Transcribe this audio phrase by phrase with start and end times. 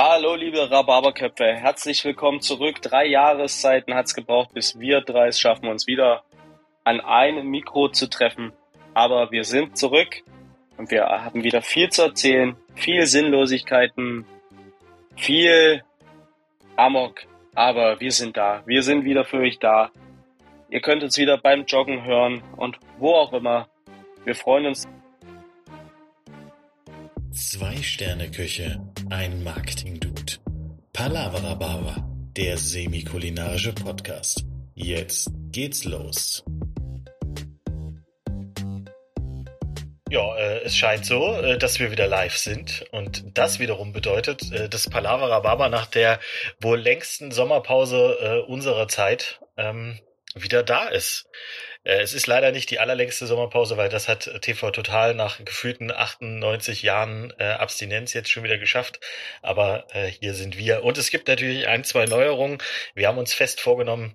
[0.00, 1.56] Hallo, liebe Rhabarberköpfe.
[1.56, 2.80] Herzlich willkommen zurück.
[2.80, 6.22] Drei Jahreszeiten hat es gebraucht, bis wir drei es schaffen, uns wieder
[6.84, 8.52] an einem Mikro zu treffen.
[8.94, 10.22] Aber wir sind zurück
[10.76, 14.24] und wir haben wieder viel zu erzählen, viel Sinnlosigkeiten,
[15.16, 15.82] viel
[16.76, 17.22] Amok.
[17.56, 18.62] Aber wir sind da.
[18.66, 19.90] Wir sind wieder für euch da.
[20.70, 23.66] Ihr könnt uns wieder beim Joggen hören und wo auch immer.
[24.24, 24.86] Wir freuen uns.
[27.38, 28.80] Zwei Sterne Küche,
[29.10, 30.32] ein Marketing Dude.
[30.92, 32.04] Palavra Baba,
[32.36, 34.44] der semi-kulinarische Podcast.
[34.74, 36.44] Jetzt geht's los.
[40.10, 42.84] Ja, äh, es scheint so, äh, dass wir wieder live sind.
[42.90, 46.18] Und das wiederum bedeutet, äh, dass Palavra Baba nach der
[46.60, 50.00] wohl längsten Sommerpause äh, unserer Zeit ähm,
[50.34, 51.28] wieder da ist.
[51.88, 55.90] Äh, es ist leider nicht die allerlängste Sommerpause, weil das hat TV Total nach gefühlten
[55.90, 59.00] 98 Jahren äh, Abstinenz jetzt schon wieder geschafft.
[59.42, 60.84] Aber äh, hier sind wir.
[60.84, 62.58] Und es gibt natürlich ein, zwei Neuerungen.
[62.94, 64.14] Wir haben uns fest vorgenommen,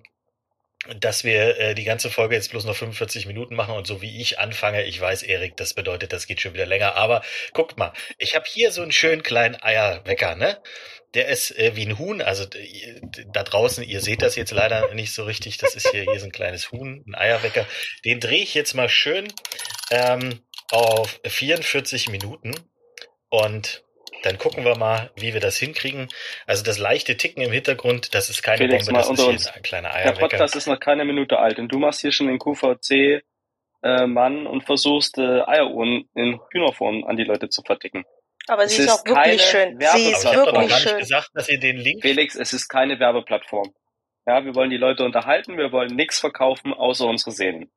[1.00, 4.20] dass wir äh, die ganze Folge jetzt bloß noch 45 Minuten machen und so wie
[4.20, 7.92] ich anfange, ich weiß, Erik, das bedeutet, das geht schon wieder länger, aber guckt mal,
[8.18, 10.60] ich habe hier so einen schönen kleinen Eierwecker, ne?
[11.14, 12.44] Der ist äh, wie ein Huhn, also
[13.32, 16.26] da draußen, ihr seht das jetzt leider nicht so richtig, das ist hier, hier so
[16.26, 17.66] ein kleines Huhn, ein Eierwecker.
[18.04, 19.32] Den drehe ich jetzt mal schön
[19.90, 22.52] ähm, auf 44 Minuten
[23.28, 23.83] und
[24.24, 26.08] dann gucken wir mal, wie wir das hinkriegen.
[26.46, 29.44] Also das leichte Ticken im Hintergrund, das ist keine Felix, Bombe, das ist uns.
[29.44, 30.20] hier ein kleiner Der Eierwecker.
[30.28, 33.22] Podcast ist noch keine Minute alt und du machst hier schon den QVC
[33.82, 38.04] äh, Mann und versuchst äh, Eieruhren in Hühnerform an die Leute zu verticken.
[38.46, 39.80] Aber Es sie ist ist auch wirklich keine schön.
[39.80, 40.98] Sie Aber ist ich habe doch wirklich gar nicht schön.
[40.98, 43.72] gesagt, dass ihr den Link Felix, es ist keine Werbeplattform.
[44.26, 47.70] Ja, wir wollen die Leute unterhalten, wir wollen nichts verkaufen, außer unsere Seelen.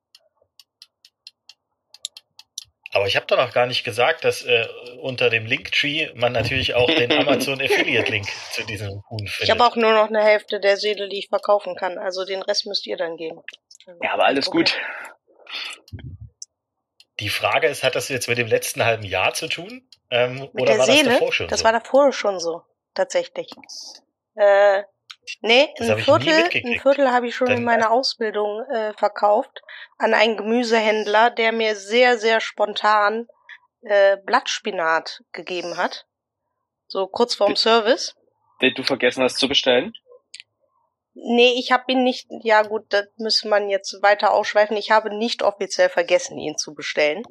[2.93, 4.67] Aber ich habe doch noch gar nicht gesagt, dass äh,
[5.01, 9.41] unter dem Linktree man natürlich auch den Amazon Affiliate Link zu diesem Huhn findet.
[9.43, 11.97] Ich habe auch nur noch eine Hälfte der Seele, die ich verkaufen kann.
[11.97, 13.41] Also den Rest müsst ihr dann geben.
[14.01, 14.57] Ja, aber alles Okay.
[14.57, 14.77] gut.
[17.19, 19.87] Die Frage ist, hat das jetzt mit dem letzten halben Jahr zu tun?
[20.11, 21.65] Ähm, Mit oder der war das Seele, davor schon das so?
[21.65, 22.61] war davor schon so,
[22.93, 23.47] tatsächlich.
[24.35, 24.83] Äh,
[25.41, 26.79] nee, ein Viertel, ein.
[26.79, 29.61] Viertel habe ich schon Dann- in meiner Ausbildung äh, verkauft
[29.97, 33.27] an einen Gemüsehändler, der mir sehr, sehr spontan
[33.81, 36.05] äh, Blattspinat gegeben hat.
[36.87, 38.15] So kurz vorm Service.
[38.61, 39.93] Den du vergessen hast zu bestellen.
[41.19, 44.77] Nee, ich habe ihn nicht, ja gut, das müsste man jetzt weiter ausschweifen.
[44.77, 47.23] Ich habe nicht offiziell vergessen, ihn zu bestellen,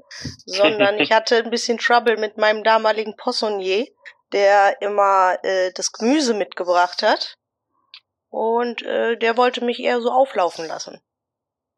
[0.44, 3.86] sondern ich hatte ein bisschen Trouble mit meinem damaligen Poissonnier,
[4.32, 7.36] der immer äh, das Gemüse mitgebracht hat.
[8.28, 11.00] Und äh, der wollte mich eher so auflaufen lassen.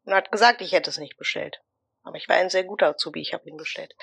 [0.05, 1.61] Und hat gesagt, ich hätte es nicht bestellt.
[2.03, 3.93] Aber ich war ein sehr guter Azubi, ich habe ihn bestellt.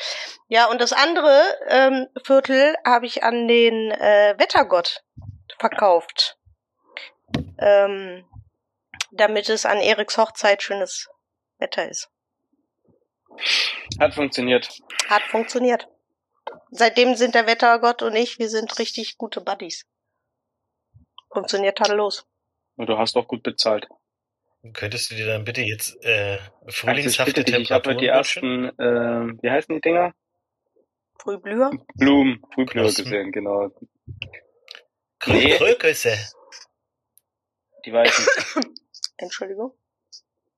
[0.48, 5.02] Ja, und das andere ähm, Viertel habe ich an den äh, Wettergott
[5.58, 6.36] verkauft
[7.58, 8.24] ähm,
[9.10, 11.08] damit es an Eriks Hochzeit schönes
[11.58, 12.10] Wetter ist.
[14.00, 14.68] Hat funktioniert.
[15.08, 15.88] Hat funktioniert.
[16.70, 19.86] Seitdem sind der Wettergott und ich, wir sind richtig gute Buddies.
[21.32, 22.26] Funktioniert tadellos.
[22.76, 23.88] Und du hast auch gut bezahlt.
[24.72, 27.98] Könntest du dir dann bitte jetzt äh, Also ich frühlingshafte bitte dich, ich habe Temperaturen
[27.98, 30.14] die ersten, äh, wie heißen die Dinger?
[31.18, 31.70] Frühblüher?
[31.94, 33.04] Blumen, Frühblüher Knospen.
[33.04, 33.70] gesehen, genau.
[33.70, 33.88] wünschen?
[35.26, 35.58] Nee.
[37.84, 38.26] Die weißen.
[39.18, 39.72] Entschuldigung.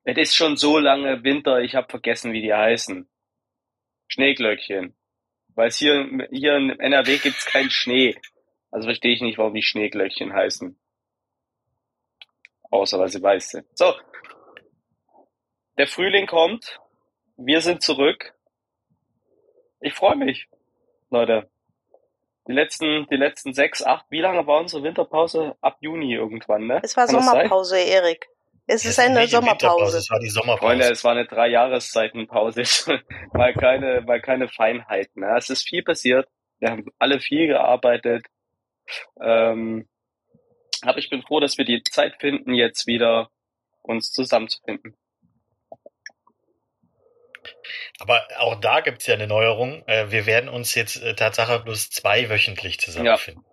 [0.04, 3.08] es ist schon so lange Winter, ich habe vergessen, wie die heißen.
[4.08, 4.96] Schneeglöckchen.
[5.54, 8.16] Weil es hier, hier in NRW gibt's keinen Schnee.
[8.70, 10.78] Also verstehe ich nicht, warum die Schneeglöckchen heißen.
[12.70, 13.66] Außer weil sie weiß sind.
[13.76, 13.94] So.
[15.78, 16.80] Der Frühling kommt.
[17.36, 18.34] Wir sind zurück.
[19.80, 20.48] Ich freue mich,
[21.10, 21.48] Leute.
[22.48, 25.54] Die letzten, die letzten sechs, acht, wie lange war unsere Winterpause?
[25.60, 26.80] Ab Juni irgendwann, ne?
[26.82, 27.22] Es war Kann?
[27.22, 28.26] Sommerpause, Erik.
[28.66, 29.98] Es ist eine Sommerpause.
[29.98, 30.66] Es war die Sommerpause.
[30.66, 32.62] Freunde, es war eine drei Jahreszeitenpause.
[33.32, 35.22] mal keine, mal keine Feinheiten.
[35.22, 35.34] Ne?
[35.38, 36.28] Es ist viel passiert.
[36.58, 38.26] Wir haben alle viel gearbeitet.
[39.22, 39.88] Ähm,
[40.82, 43.30] aber ich bin froh, dass wir die Zeit finden, jetzt wieder
[43.82, 44.96] uns zusammenzufinden.
[47.98, 49.82] Aber auch da gibt's ja eine Neuerung.
[49.86, 53.44] Äh, wir werden uns jetzt äh, Tatsache bloß zweiwöchentlich zusammenfinden.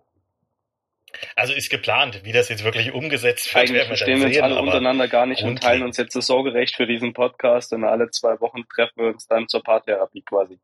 [1.36, 5.08] Also ist geplant, wie das jetzt wirklich umgesetzt wird, Eigentlich verstehen wir uns alle untereinander
[5.08, 8.68] gar nicht und teilen uns jetzt das Sorgerecht für diesen Podcast und alle zwei Wochen
[8.68, 10.60] treffen wir uns dann zur Paartherapie quasi.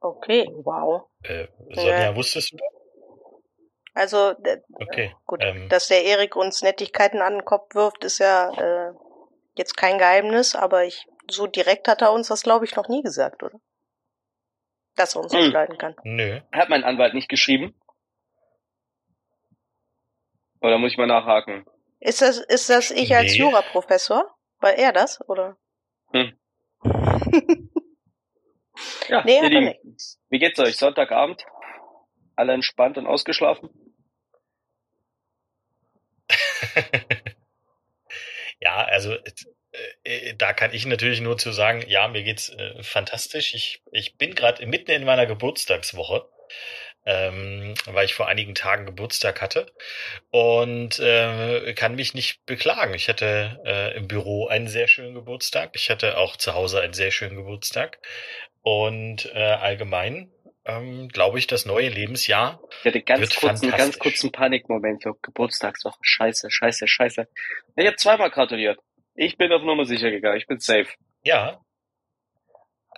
[0.00, 1.08] Okay, wow.
[1.22, 2.16] äh, Sonja, Ja.
[2.16, 2.56] wusstest du?
[2.56, 2.75] das?
[3.96, 4.34] Also,
[4.74, 5.14] Okay.
[5.24, 8.92] gut, Ähm, dass der Erik uns Nettigkeiten an den Kopf wirft, ist ja äh,
[9.54, 13.02] jetzt kein Geheimnis, aber ich so direkt hat er uns das, glaube ich, noch nie
[13.02, 13.58] gesagt, oder?
[14.96, 15.52] Dass er uns nicht Hm.
[15.52, 15.96] leiden kann.
[16.04, 16.40] nö.
[16.52, 17.74] Hat mein Anwalt nicht geschrieben.
[20.60, 21.64] Oder muss ich mal nachhaken?
[21.98, 23.38] Ist das, ist das ich als Nee.
[23.38, 24.30] Juraprofessor?
[24.58, 25.56] War er das, oder?
[26.12, 26.38] Hm.
[29.08, 29.96] Ja, Nee, hat er Lieben,
[30.28, 30.76] wie geht's euch?
[30.76, 31.46] Sonntagabend?
[32.34, 33.70] Alle entspannt und ausgeschlafen?
[38.60, 42.82] ja, also äh, äh, da kann ich natürlich nur zu sagen, ja, mir geht's äh,
[42.82, 43.54] fantastisch.
[43.54, 46.28] Ich, ich bin gerade mitten in meiner Geburtstagswoche,
[47.04, 49.72] ähm, weil ich vor einigen Tagen Geburtstag hatte
[50.30, 52.94] und äh, kann mich nicht beklagen.
[52.94, 55.70] Ich hatte äh, im Büro einen sehr schönen Geburtstag.
[55.74, 57.98] Ich hatte auch zu Hause einen sehr schönen Geburtstag
[58.62, 60.32] und äh, allgemein
[60.66, 65.04] ähm, glaube ich, das neue Lebensjahr Ich hatte ganz Wird kurzen, ganz kurzen Panikmoment.
[65.06, 65.98] Ich Geburtstagswoche.
[66.02, 67.28] Scheiße, scheiße, scheiße.
[67.76, 68.78] Ich habe zweimal gratuliert.
[69.14, 70.36] Ich bin auf Nummer sicher gegangen.
[70.38, 70.88] Ich bin safe.
[71.22, 71.60] Ja.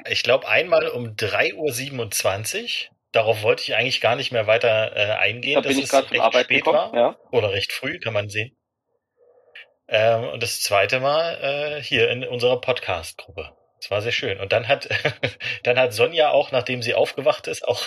[0.08, 2.96] Ich glaube einmal um 3.27 Uhr.
[3.12, 5.54] Darauf wollte ich eigentlich gar nicht mehr weiter äh, eingehen.
[5.54, 6.92] Da dass bin ich es gerade von Arbeit spät gekommen.
[6.92, 6.94] war.
[6.94, 7.16] Ja.
[7.32, 8.56] Oder recht früh, kann man sehen.
[9.88, 13.57] Ähm, und das zweite Mal äh, hier in unserer Podcast-Gruppe.
[13.80, 14.40] Das war sehr schön.
[14.40, 14.88] Und dann hat,
[15.64, 17.82] dann hat Sonja auch, nachdem sie aufgewacht ist, auch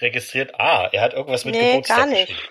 [0.00, 2.28] registriert, ah, er hat irgendwas mit Nee, Geburtstag gar nicht.
[2.28, 2.48] geschrieben.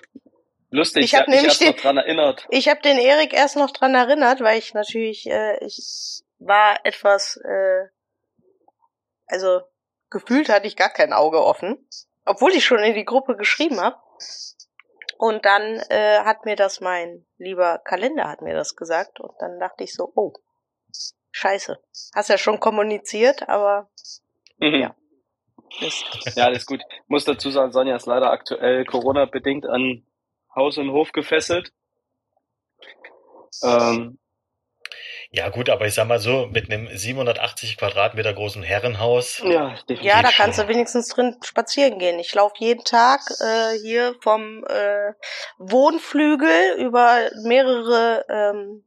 [0.70, 2.46] Lustig, Ich hab habe mich nämlich erst noch den- dran erinnert.
[2.50, 7.36] Ich habe den Erik erst noch dran erinnert, weil ich natürlich, äh, ich war etwas,
[7.44, 7.88] äh,
[9.26, 9.60] also
[10.10, 11.86] gefühlt hatte ich gar kein Auge offen,
[12.24, 13.96] obwohl ich schon in die Gruppe geschrieben habe.
[15.18, 19.60] Und dann äh, hat mir das mein lieber Kalender hat mir das gesagt und dann
[19.60, 20.32] dachte ich so, oh,
[21.32, 21.78] scheiße,
[22.14, 23.90] hast ja schon kommuniziert, aber
[24.58, 24.80] Mhm.
[24.80, 24.94] Ja.
[25.80, 26.04] Mist.
[26.36, 26.82] Ja, alles gut.
[27.08, 30.06] Muss dazu sagen, Sonja ist leider aktuell Corona-bedingt an
[30.54, 31.72] Haus und Hof gefesselt.
[33.64, 34.18] Ähm,
[35.30, 40.04] Ja gut, aber ich sag mal so, mit einem 780 Quadratmeter großen Herrenhaus, ja, definitiv.
[40.04, 42.18] Ja, da kannst du wenigstens drin spazieren gehen.
[42.18, 45.14] Ich laufe jeden Tag äh, hier vom äh,
[45.58, 48.84] Wohnflügel über mehrere ähm,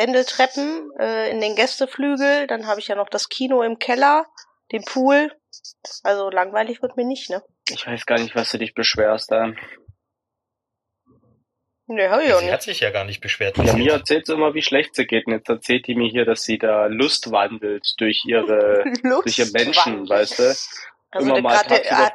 [0.00, 2.46] Wendeltreppen äh, in den Gästeflügel.
[2.46, 4.26] Dann habe ich ja noch das Kino im Keller,
[4.72, 5.30] den Pool.
[6.02, 7.42] Also langweilig wird mir nicht, ne?
[7.68, 9.30] Ich weiß gar nicht, was du dich beschwerst.
[9.30, 9.52] Da.
[11.86, 12.62] Ne, hab ich auch sie hat nicht.
[12.62, 13.58] sich ja gar nicht beschwert.
[13.58, 15.26] Ja, mir erzählt sie immer, wie schlecht sie geht.
[15.26, 19.50] Und jetzt erzählt die mir hier, dass sie da Lust wandelt durch ihre, durch ihr
[19.52, 20.44] Menschen, weißt du?
[20.44, 20.68] Hast
[21.12, 22.12] du immer mal tagsüber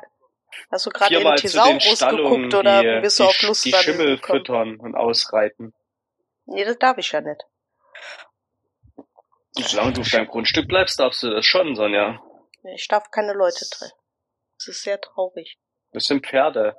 [0.71, 3.73] hast du gerade den Thesaurus Stallungen, geguckt oder die, bist du die, auf Lust die
[3.73, 4.39] Schimmel gekommen?
[4.39, 5.73] füttern und ausreiten.
[6.45, 7.43] Nee, das darf ich ja nicht.
[9.57, 12.21] Solange du auf deinem Grundstück bleibst, darfst du das schon, Sonja.
[12.75, 13.93] Ich darf keine Leute treffen.
[14.57, 15.57] Das ist sehr traurig.
[15.91, 16.75] Das sind Pferde.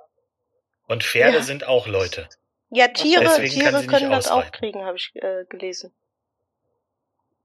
[0.86, 1.42] Und Pferde Ja.
[1.42, 2.28] sind auch Leute.
[2.70, 5.94] Ja, Tiere, Deswegen Tiere können das auch kriegen, habe ich äh, gelesen.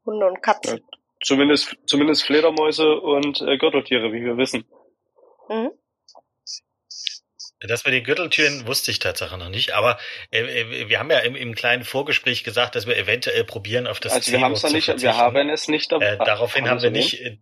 [0.05, 0.83] Hunde und Katzen.
[1.23, 4.65] Zumindest, zumindest Fledermäuse und äh, Gürteltiere, wie wir wissen.
[5.49, 5.71] Mhm.
[7.67, 9.99] Das mit den Gürteltüren wusste ich tatsächlich noch nicht, aber
[10.31, 13.99] äh, äh, wir haben ja im, im kleinen Vorgespräch gesagt, dass wir eventuell probieren, auf
[13.99, 15.17] das also wir haben es noch zu nicht, wir verzichten.
[15.17, 16.05] haben es nicht dabei.
[16.05, 17.21] Äh, daraufhin haben wir nicht.
[17.21, 17.37] Äh,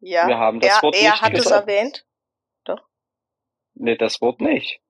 [0.00, 2.04] Ja, Wir haben das er, Wort er nicht hat es erwähnt.
[3.74, 4.80] Nee, das Wort nicht.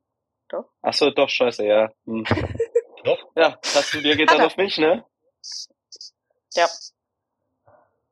[0.48, 0.66] Doch.
[0.82, 1.90] Ach so, doch, scheiße, ja.
[2.04, 2.24] Hm.
[3.04, 3.18] Doch.
[3.34, 4.46] Ja, hast du dir geht dann er.
[4.46, 5.04] auf mich, ne?
[6.54, 6.66] Ja.
[6.66, 6.94] Das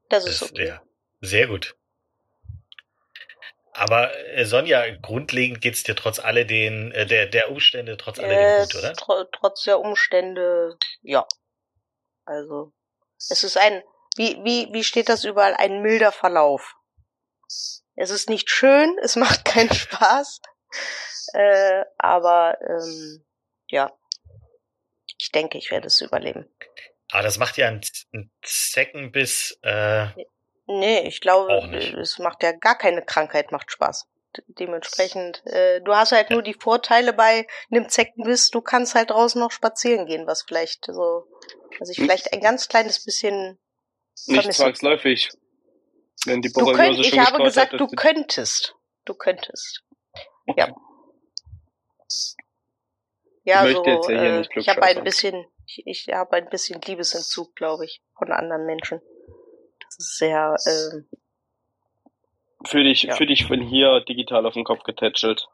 [0.08, 0.66] das ist okay.
[0.68, 0.82] ja,
[1.20, 1.76] sehr gut.
[3.72, 8.74] Aber äh, Sonja, grundlegend geht's dir trotz alledem, äh, der, der Umstände trotz alledem gut,
[8.74, 8.92] oder?
[8.92, 11.26] tr trotz der Umstände, ja.
[12.24, 12.72] Also,
[13.30, 13.82] es ist ein,
[14.16, 15.54] wie, wie, wie steht das überall?
[15.54, 16.74] Ein milder Verlauf.
[17.96, 20.40] Es ist nicht schön, es macht keinen Spaß,
[21.32, 23.24] äh, aber ähm,
[23.68, 23.90] ja,
[25.18, 26.46] ich denke, ich werde es überleben.
[27.10, 27.82] Aber das macht ja einen,
[28.12, 29.58] einen Zeckenbiss.
[29.62, 30.08] Äh,
[30.66, 31.92] Nee, ich glaube, nicht.
[31.94, 34.06] es macht ja gar keine Krankheit, macht Spaß.
[34.46, 39.40] Dementsprechend, äh, du hast halt nur die Vorteile bei einem Zeckenbiss, du kannst halt draußen
[39.40, 41.26] noch spazieren gehen, was vielleicht so,
[41.78, 43.58] was ich vielleicht ein ganz kleines bisschen
[44.26, 44.62] Nicht vermisse.
[44.62, 45.30] zwangsläufig.
[46.24, 48.74] Wenn die Du könnt, Borreliose ich schon habe gesagt, hat, du könntest.
[49.04, 49.82] Du könntest.
[50.56, 50.74] Ja.
[53.44, 56.80] Ja, Ich so, ja äh, nicht ich habe ein bisschen, ich, ich habe ein bisschen
[56.80, 59.00] Liebesentzug, glaube ich, von anderen Menschen.
[60.02, 61.08] Sehr, ähm,
[62.66, 63.16] für dich, Ja.
[63.16, 65.46] für dich von hier digital auf den Kopf getätschelt.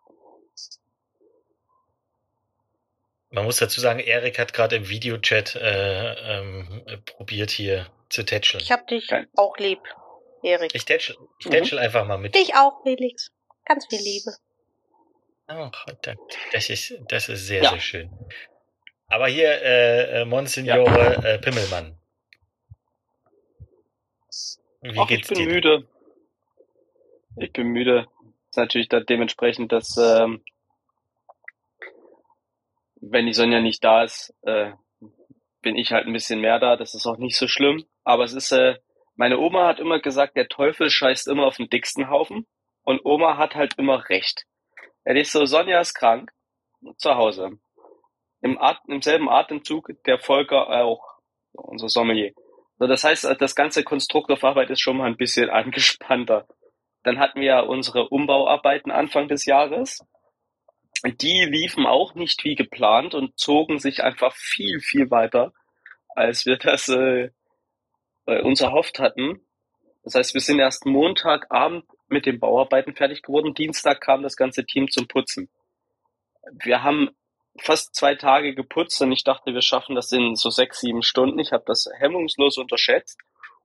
[3.31, 8.25] man muss dazu sagen, Erik hat gerade im Videochat äh, ähm, äh, probiert hier zu
[8.25, 8.63] tätscheln.
[8.63, 9.81] ich habe dich Kein- auch lieb,
[10.43, 10.75] Erik.
[10.75, 11.51] Ich tätschel, ich Mhm.
[11.51, 12.35] tätschel einfach mal mit.
[12.35, 13.31] Dich auch, Felix.
[13.67, 14.33] Ganz viel Liebe.
[15.47, 16.15] Ach, da-
[16.53, 17.71] das ist, das ist sehr, Ja.
[17.71, 18.11] sehr schön.
[19.09, 21.98] Aber hier, äh, äh, Monsignore äh, Pimmelmann.
[24.81, 25.47] Wie Ach, ich bin dir?
[25.47, 25.89] müde.
[27.37, 28.07] Ich bin müde.
[28.51, 30.43] ist natürlich dann dementsprechend, dass ähm,
[33.01, 34.73] wenn die Sonja nicht da ist, äh,
[35.63, 36.77] bin ich halt ein bisschen mehr da.
[36.77, 37.85] Das ist auch nicht so schlimm.
[38.05, 38.77] Aber es ist, äh,
[39.17, 42.47] meine Oma hat immer gesagt, der Teufel scheißt immer auf den dicksten Haufen.
[42.83, 44.45] Und Oma hat halt immer recht.
[45.05, 46.31] Er ist so, Sonja ist krank,
[46.97, 47.59] zu Hause.
[48.41, 51.19] Im, At im selben Atemzug der Volker auch,
[51.53, 52.33] unser Sommelier.
[52.79, 56.47] So, das heißt, das ganze Konstrukt auf Arbeit ist schon mal ein bisschen angespannter.
[57.03, 60.05] Dann hatten wir ja unsere Umbauarbeiten Anfang des Jahres.
[61.05, 65.53] Die liefen auch nicht wie geplant und zogen sich einfach viel, viel weiter,
[66.09, 67.31] als wir das äh,
[68.27, 69.41] uns erhofft hatten.
[70.03, 73.55] Das heißt, wir sind erst Montagabend mit den Bauarbeiten fertig geworden.
[73.55, 75.49] Dienstag kam das ganze Team zum Putzen.
[76.53, 77.11] Wir haben
[77.59, 81.39] fast zwei Tage geputzt und ich dachte, wir schaffen das in so sechs, sieben Stunden.
[81.39, 83.19] Ich habe das hemmungslos unterschätzt.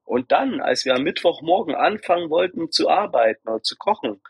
[0.05, 4.21] Und dann, als wir am Mittwochmorgen anfangen wollten zu arbeiten oder zu kochen,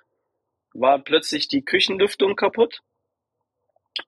[0.73, 2.81] war plötzlich die Küchenlüftung kaputt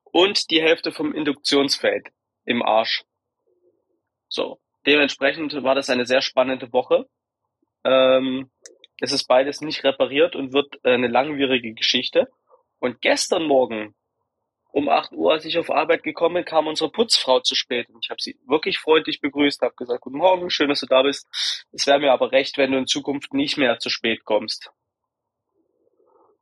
[0.04, 2.08] und die Hälfte vom Induktionsfeld
[2.44, 3.04] im Arsch.
[4.28, 7.08] So, dementsprechend war das eine sehr spannende Woche.
[7.84, 8.50] Ähm,
[9.00, 12.28] es ist beides nicht repariert und wird eine langwierige Geschichte.
[12.78, 13.94] Und gestern Morgen
[14.76, 17.88] um 8 Uhr, als ich auf Arbeit gekommen bin, kam unsere Putzfrau zu spät.
[17.88, 21.02] Und ich habe sie wirklich freundlich begrüßt, habe gesagt, guten Morgen, schön, dass du da
[21.02, 21.26] bist.
[21.72, 24.70] Es wäre mir aber recht, wenn du in Zukunft nicht mehr zu spät kommst.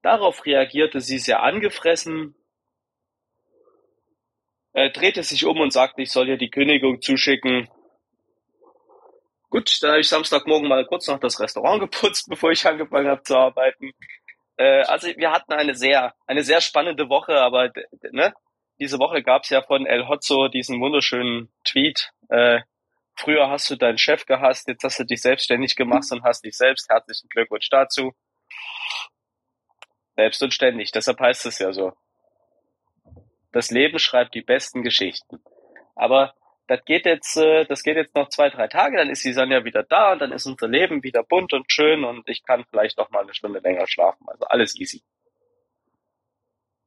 [0.03, 2.35] Darauf reagierte sie sehr angefressen,
[4.73, 7.69] äh, drehte sich um und sagte, ich soll ihr die Kündigung zuschicken.
[9.49, 13.23] Gut, dann habe ich Samstagmorgen mal kurz noch das Restaurant geputzt, bevor ich angefangen habe
[13.23, 13.93] zu arbeiten.
[14.57, 17.71] Äh, also wir hatten eine sehr, eine sehr spannende Woche, aber
[18.13, 18.33] ne,
[18.79, 22.11] diese Woche gab es ja von El Hotzo diesen wunderschönen Tweet.
[22.29, 22.61] Äh,
[23.17, 26.57] früher hast du deinen Chef gehasst, jetzt hast du dich selbstständig gemacht und hast dich
[26.57, 26.89] selbst.
[26.89, 28.13] Herzlichen Glückwunsch dazu.
[30.17, 31.93] Selbst und ständig, deshalb heißt es ja so.
[33.53, 35.43] Das Leben schreibt die besten Geschichten.
[35.95, 36.35] Aber
[36.67, 39.65] das geht jetzt, äh, das geht jetzt noch zwei, drei Tage, dann ist die Sonja
[39.65, 42.99] wieder da und dann ist unser Leben wieder bunt und schön und ich kann vielleicht
[42.99, 44.27] noch mal eine Stunde länger schlafen.
[44.29, 45.03] Also alles easy.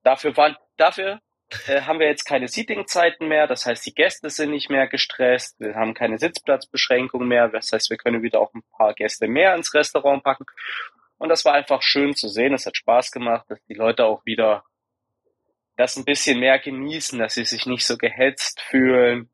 [0.04, 1.20] Dafür waren, dafür
[1.68, 3.48] äh, haben wir jetzt keine Seating-Zeiten mehr.
[3.48, 5.60] Das heißt, die Gäste sind nicht mehr gestresst.
[5.60, 7.50] Wir haben keine Sitzplatzbeschränkung mehr.
[7.50, 10.46] Das heißt, wir können wieder auch ein paar Gäste mehr ins Restaurant packen.
[11.18, 12.54] Und das war einfach schön zu sehen.
[12.54, 14.64] Es hat Spaß gemacht, dass die Leute auch wieder
[15.78, 19.30] das ein bisschen mehr genießen, dass sie sich nicht so gehetzt fühlen,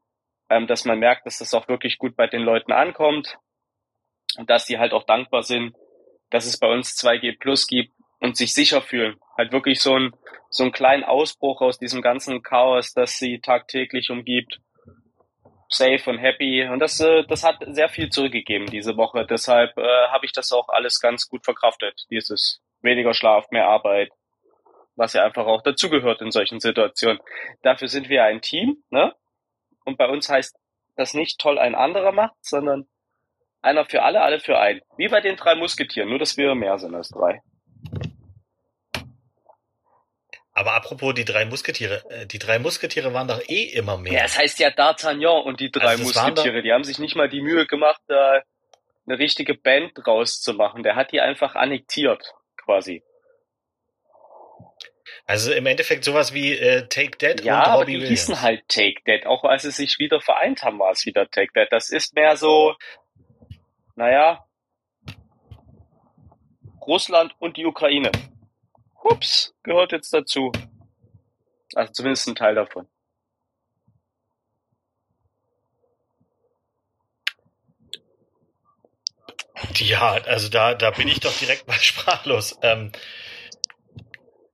[0.50, 3.38] ähm, dass man merkt, dass das auch wirklich gut bei den Leuten ankommt
[4.38, 5.76] und dass die halt auch dankbar sind,
[6.30, 9.20] dass es bei uns 2G Plus gibt und sich sicher fühlen.
[9.38, 10.14] Halt wirklich so ein
[10.54, 14.60] so einen kleinen Ausbruch aus diesem ganzen Chaos, das sie tagtäglich umgibt.
[15.68, 16.68] Safe und happy.
[16.70, 19.26] Und das, äh, das hat sehr viel zurückgegeben diese Woche.
[19.26, 22.06] Deshalb äh, habe ich das auch alles ganz gut verkraftet.
[22.12, 24.12] Dieses weniger Schlaf, mehr Arbeit,
[24.96, 27.20] was ja einfach auch dazugehört in solchen Situationen.
[27.64, 29.16] Dafür sind wir ein Team, ne?
[29.86, 30.56] Und bei uns heißt
[30.96, 32.88] das nicht toll ein anderer macht, sondern
[33.62, 34.82] einer für alle, alle für einen.
[34.98, 37.42] Wie bei den drei Musketieren, nur dass wir mehr sind als drei.
[40.56, 44.14] Aber apropos die drei Musketiere, äh, die drei Musketiere waren doch eh immer mehr.
[44.14, 46.62] Ja, es heißt ja D'Artagnan und die drei also Musketiere.
[46.62, 48.44] Die haben sich nicht mal die Mühe gemacht, da
[49.08, 50.84] eine richtige Band draus zu machen.
[50.84, 53.04] Der hat die einfach annektiert, quasi.
[55.26, 59.02] Also im Endeffekt sowas wie äh, Take That ja, und aber die hießen halt Take
[59.06, 59.26] That.
[59.26, 61.70] Auch als sie sich wieder vereint haben, war es wieder Take That.
[61.72, 62.76] Das ist mehr so,
[63.96, 64.46] naja,
[66.86, 68.12] Russland und die Ukraine.
[69.04, 70.52] Ups, gehört jetzt dazu.
[71.76, 72.88] Also zumindest ein Teil davon.
[79.76, 82.58] Ja, also da, da bin ich doch direkt mal sprachlos.
[82.62, 82.92] Ähm,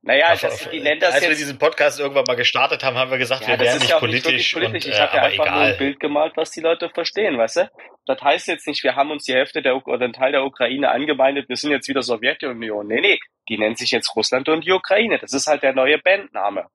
[0.01, 2.97] naja, auf, das, die nennen das als jetzt, wir diesen Podcast irgendwann mal gestartet haben,
[2.97, 4.31] haben wir gesagt, ja, wir wären nicht, ja politisch.
[4.31, 4.85] Nicht politisch.
[4.85, 5.55] Und, ich habe ja einfach egal.
[5.55, 7.71] nur ein Bild gemalt, was die Leute verstehen, weißt du?
[8.05, 10.89] Das heißt jetzt nicht, wir haben uns die Hälfte der oder einen Teil der Ukraine
[10.89, 12.87] angemeindet, wir sind jetzt wieder Sowjetunion.
[12.87, 15.19] Nee, nee, die nennen sich jetzt Russland und die Ukraine.
[15.19, 16.67] Das ist halt der neue Bandname.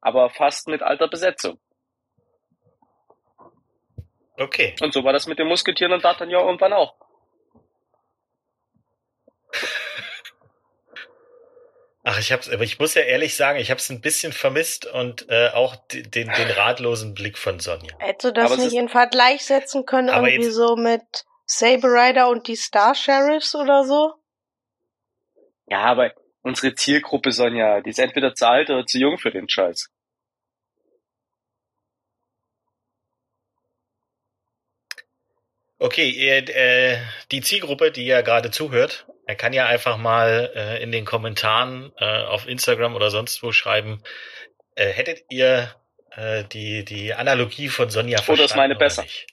[0.00, 1.58] Aber fast mit alter Besetzung.
[4.36, 4.74] Okay.
[4.80, 6.94] Und so war das mit den Musketieren und D'Artagnan irgendwann auch.
[12.12, 14.84] Ach, ich hab's, aber ich muss ja ehrlich sagen, ich habe es ein bisschen vermisst
[14.84, 17.94] und äh, auch den, den, den ratlosen Blick von Sonja.
[18.00, 22.28] Hättest du das aber nicht in Vergleich setzen können, irgendwie jetzt, so mit Saber Rider
[22.28, 24.14] und die Star Sheriffs oder so?
[25.68, 26.12] Ja, aber
[26.42, 29.88] unsere Zielgruppe, Sonja, die ist entweder zu alt oder zu jung für den Scheiß.
[35.78, 36.98] Okay, äh,
[37.30, 41.92] die Zielgruppe, die ja gerade zuhört, er kann ja einfach mal äh, in den Kommentaren
[41.98, 44.02] äh, auf Instagram oder sonst wo schreiben,
[44.74, 45.72] äh, hättet ihr
[46.16, 48.40] äh, die, die Analogie von Sonja verstanden?
[48.40, 49.02] Oder ist meine oder besser?
[49.02, 49.28] nicht?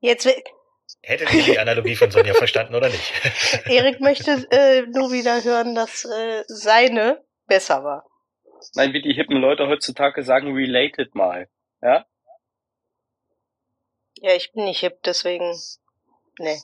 [0.00, 0.42] Jetzt, will-
[1.02, 3.12] Hättet ihr die Analogie von Sonja verstanden oder nicht?
[3.66, 8.06] Erik möchte äh, nur wieder hören, dass äh, seine besser war.
[8.76, 11.50] Nein, wie die hippen Leute heutzutage sagen, related mal.
[11.82, 12.06] Ja?
[14.22, 15.54] Ja, ich bin nicht hip, deswegen.
[16.38, 16.58] Nee.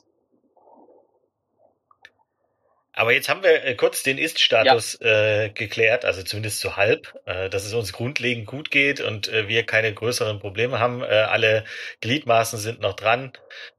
[2.97, 7.49] Aber jetzt haben wir äh, kurz den Ist-Status äh, geklärt, also zumindest zu halb, äh,
[7.49, 11.01] dass es uns grundlegend gut geht und äh, wir keine größeren Probleme haben.
[11.01, 11.65] Äh, alle
[11.99, 13.33] Gliedmaßen sind noch dran.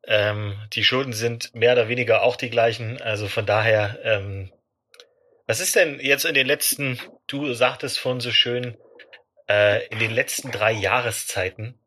[0.05, 3.01] Ähm, die Schulden sind mehr oder weniger auch die gleichen.
[3.01, 4.53] Also von daher, ähm,
[5.47, 8.77] was ist denn jetzt in den letzten, du sagtest vorhin so schön,
[9.49, 11.81] äh, in den letzten drei Jahreszeiten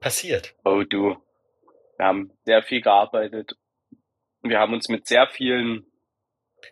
[0.00, 0.54] passiert?
[0.64, 1.16] Oh du.
[1.96, 3.56] Wir haben sehr viel gearbeitet.
[4.42, 5.89] Wir haben uns mit sehr vielen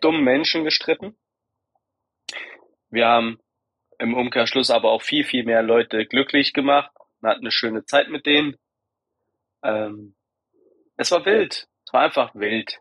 [0.01, 1.17] dummen Menschen gestritten.
[2.89, 3.39] Wir haben
[3.99, 6.91] im Umkehrschluss aber auch viel, viel mehr Leute glücklich gemacht.
[7.19, 8.57] Man hat eine schöne Zeit mit denen.
[9.63, 10.15] Ähm,
[10.97, 11.67] es war wild.
[11.85, 12.79] Es war einfach wild.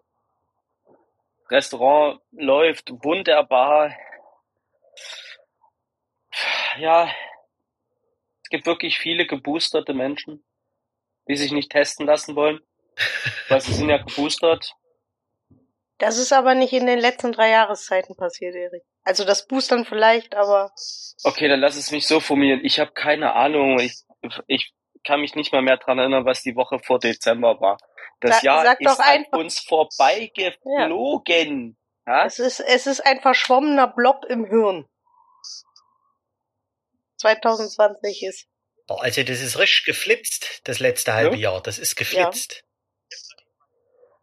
[1.51, 3.97] Restaurant läuft wunderbar.
[6.79, 7.11] Ja,
[8.43, 10.45] es gibt wirklich viele geboosterte Menschen,
[11.29, 12.61] die sich nicht testen lassen wollen,
[13.49, 14.75] weil sie sind ja geboostert.
[15.99, 18.85] Das ist aber nicht in den letzten drei Jahreszeiten passiert, Erik.
[19.03, 20.73] Also das Boostern vielleicht, aber
[21.25, 22.61] Okay, dann lass es mich so formulieren.
[22.63, 23.81] Ich habe keine Ahnung.
[23.81, 24.05] Ich,
[24.47, 24.73] ich
[25.05, 27.79] kann mich nicht mal mehr dran erinnern, was die Woche vor Dezember war.
[28.21, 31.77] Das Sa- Jahr ist doch an uns vorbeigeflogen.
[32.07, 32.25] Ja?
[32.25, 34.87] es ist, es ist ein verschwommener Blob im Hirn.
[37.19, 38.47] 2020 ist.
[38.87, 41.61] Also das ist richtig geflitzt, das letzte halbe Jahr.
[41.61, 42.65] Das ist geflitzt.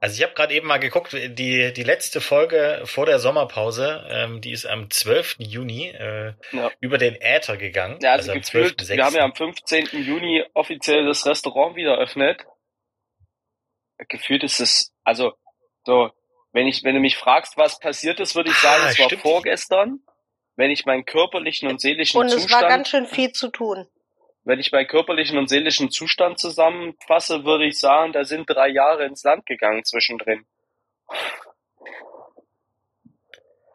[0.05, 4.39] Also ich habe gerade eben mal geguckt, die, die letzte Folge vor der Sommerpause, ähm,
[4.39, 5.37] die ist am 12.
[5.39, 6.69] Juni äh, Ja.
[6.79, 7.97] über den Äther gegangen.
[8.03, 8.97] Ja, also, am gefühlt, 12.06..
[8.97, 9.87] wir haben ja am 15.
[10.03, 12.45] Juni offiziell das Restaurant wieder eröffnet.
[14.09, 15.33] Gefühlt ist es, also,
[15.87, 16.11] so,
[16.53, 19.07] wenn ich, wenn du mich fragst, was passiert ist, würde ich sagen, Ah, es war
[19.07, 19.23] stimmt.
[19.23, 20.01] vorgestern.
[20.55, 23.87] Wenn ich meinen körperlichen und seelischen Und es Zustand, war ganz schön viel zu tun.
[24.45, 29.05] Wenn ich meinen körperlichen und seelischen Zustand zusammenfasse, würde ich sagen, da sind drei Jahre
[29.05, 30.45] ins Land gegangen zwischendrin.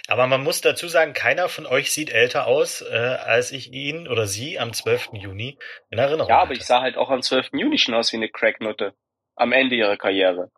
[0.07, 4.09] Aber man muss dazu sagen, keiner von euch sieht älter aus, äh, als ich ihn
[4.09, 5.11] oder sie am 12.
[5.13, 5.57] Juni
[5.91, 6.59] in Erinnerung Ja, aber hatte.
[6.61, 7.51] ich sah halt auch am 12.
[7.53, 8.95] Juni schon aus wie eine Cracknutte.
[9.37, 10.51] Am Ende ihrer Karriere.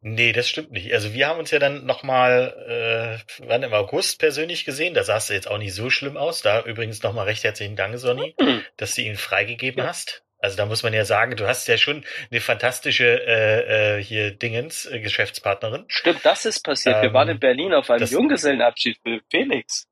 [0.00, 0.92] Nee, das stimmt nicht.
[0.92, 4.94] Also wir haben uns ja dann nochmal, äh, wann im August persönlich gesehen.
[4.94, 6.40] Da sahst du jetzt auch nicht so schlimm aus.
[6.42, 8.64] Da übrigens nochmal recht herzlichen Dank, Sonny, Hm.
[8.76, 9.88] dass du ihn freigegeben Ja.
[9.88, 10.22] hast.
[10.40, 14.30] Also da muss man ja sagen, du hast ja schon eine fantastische äh, äh, hier
[14.30, 15.84] Dingens äh, Geschäftspartnerin.
[15.88, 17.02] Stimmt, das ist passiert.
[17.02, 19.88] Wir Ähm, waren in Berlin auf einem das- Junggesellenabschied für Felix.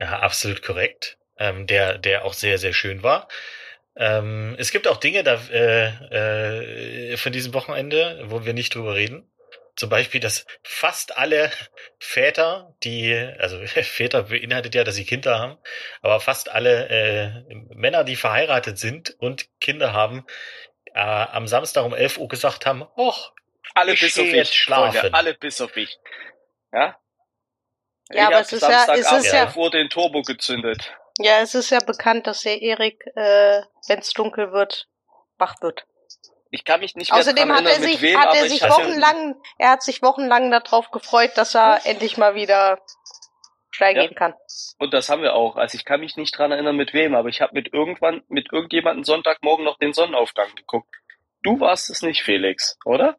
[0.00, 1.18] Ja, absolut korrekt.
[1.38, 3.28] Ähm, der, der auch sehr, sehr schön war.
[3.96, 8.94] Ähm, es gibt auch Dinge da äh, äh, von diesem Wochenende, wo wir nicht drüber
[8.94, 9.28] reden.
[9.76, 11.50] Zum Beispiel, dass fast alle
[11.98, 15.58] Väter, die, also Väter beinhaltet ja, dass sie Kinder haben,
[16.02, 20.26] aber fast alle äh, Männer, die verheiratet sind und Kinder haben,
[20.94, 23.32] äh, am Samstag um 11 Uhr gesagt haben, och,
[23.74, 24.36] Alle Ich bis auf geh ich.
[24.36, 24.98] jetzt schlafen.
[24.98, 25.98] Freunde, alle bis auf ich.
[26.72, 26.96] Ja?
[28.10, 30.94] Ja, aber hab es ist ja- es ist ja- 11 Uhr den Turbo gezündet.
[31.18, 34.88] Ja, es ist ja bekannt, dass der Erik, äh, wenn es dunkel wird,
[35.38, 35.84] wach wird.
[36.50, 38.62] Ich kann mich nicht mehr Außerdem hat er erinnern, sich, wem, hat er ich sich
[38.62, 42.78] wochenlang, er hat sich wochenlang darauf gefreut, dass er endlich mal wieder
[43.70, 44.06] steil Ja.
[44.06, 44.34] gehen kann.
[44.78, 45.56] Und das haben wir auch.
[45.56, 48.52] Also ich kann mich nicht dran erinnern, mit wem, aber ich habe mit irgendwann, mit
[48.52, 50.94] irgendjemandem Sonntagmorgen noch den Sonnenaufgang geguckt.
[51.42, 53.16] Du warst es nicht, Felix, oder?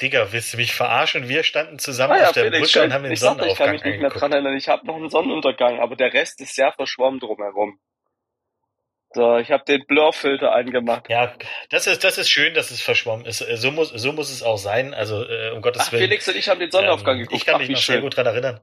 [0.00, 1.28] Digga, willst du mich verarschen?
[1.28, 3.56] Wir standen zusammen Ah ja, auf der Felix, Brücke und haben den ich sagte, ich
[3.56, 4.56] kann Sonnenaufgang mich nicht mehr dran erinnern.
[4.56, 7.78] Ich habe noch einen Sonnenuntergang, aber der Rest ist sehr verschwommen drumherum.
[9.12, 11.08] So, ich habe den Blurfilter angemacht.
[11.08, 11.32] Ja,
[11.70, 13.40] das ist, das ist schön, dass es verschwommen ist.
[13.40, 14.92] Äh, So muss, so muss es auch sein.
[14.92, 16.02] Also, äh, um Gottes Ach, Willen.
[16.02, 17.40] Felix und ich haben den Sonnenaufgang ähm, geguckt.
[17.40, 17.94] Ich kann Ach, mich wie noch schön.
[17.94, 18.60] sehr gut dran erinnern.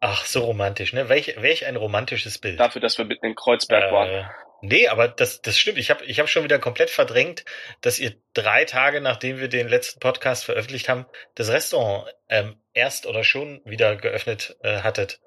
[0.00, 1.08] Ach, so romantisch, ne?
[1.08, 2.60] Welch, welch ein romantisches Bild.
[2.60, 4.30] Dafür, dass wir mitten in Kreuzberg waren.
[4.60, 5.78] Nee, aber das, das stimmt.
[5.78, 7.44] Ich habe ich hab schon wieder komplett verdrängt,
[7.80, 13.06] dass ihr drei Tage, nachdem wir den letzten Podcast veröffentlicht haben, das Restaurant ähm, erst
[13.06, 15.20] oder schon wieder geöffnet äh, hattet.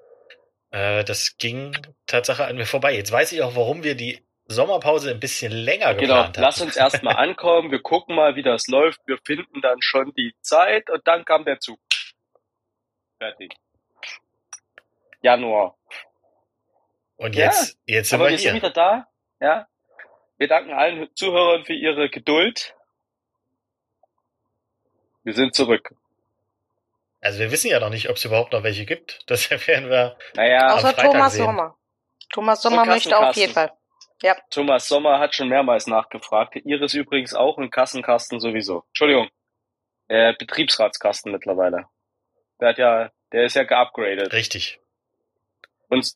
[0.70, 2.94] Äh, das ging Tatsache an mir vorbei.
[2.94, 6.42] Jetzt weiß ich auch, warum wir die Sommerpause ein bisschen länger Genau, geplant haben.
[6.44, 10.34] lass uns erstmal ankommen, wir gucken mal, wie das läuft, wir finden dann schon die
[10.42, 11.78] Zeit und dann kam der Zug.
[13.18, 13.52] Fertig.
[15.22, 15.76] Januar.
[17.16, 18.54] Und Ja, jetzt, jetzt sind Aber wir wir sind hier.
[18.54, 19.08] wieder da,
[19.42, 19.66] ja.
[20.38, 22.74] Wir danken allen Zuhörern für ihre Geduld.
[25.24, 25.94] Wir sind zurück.
[27.20, 29.20] Also wir wissen ja noch nicht, ob es überhaupt noch welche gibt.
[29.26, 30.16] Das erfahren wir.
[30.34, 31.44] Naja, Außer Thomas sehen.
[31.44, 31.76] Sommer.
[32.32, 33.72] Thomas Sommer möchte auf jeden Fall.
[34.22, 34.36] Ja.
[34.50, 36.56] Thomas Sommer hat schon mehrmals nachgefragt.
[36.56, 38.84] Iris übrigens auch und Kassenkasten sowieso.
[38.88, 39.28] Entschuldigung.
[40.08, 41.86] Äh, Betriebsratskasten mittlerweile.
[42.60, 44.32] Der hat ja, der ist ja geupgradet.
[44.32, 44.80] Richtig.
[45.88, 46.12] Und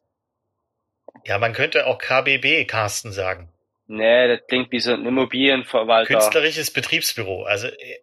[1.24, 3.52] ja, man könnte auch KBB Carsten sagen.
[3.88, 6.12] Nee, das klingt wie so ein Immobilienverwalter.
[6.12, 7.44] Künstlerisches Betriebsbüro.
[7.44, 8.00] Also äh,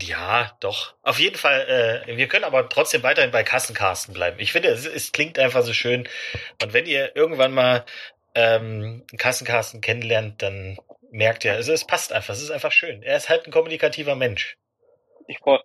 [0.00, 0.94] ja, doch.
[1.02, 4.38] Auf jeden Fall, äh, wir können aber trotzdem weiterhin bei Kassencarsten bleiben.
[4.40, 6.08] Ich finde, es, es klingt einfach so schön.
[6.62, 7.84] Und wenn ihr irgendwann mal
[8.34, 10.78] ähm, Kassencarsten kennenlernt, dann
[11.10, 13.02] merkt ihr, also es passt einfach, es ist einfach schön.
[13.02, 14.56] Er ist halt ein kommunikativer Mensch.
[15.28, 15.62] Ich brauch...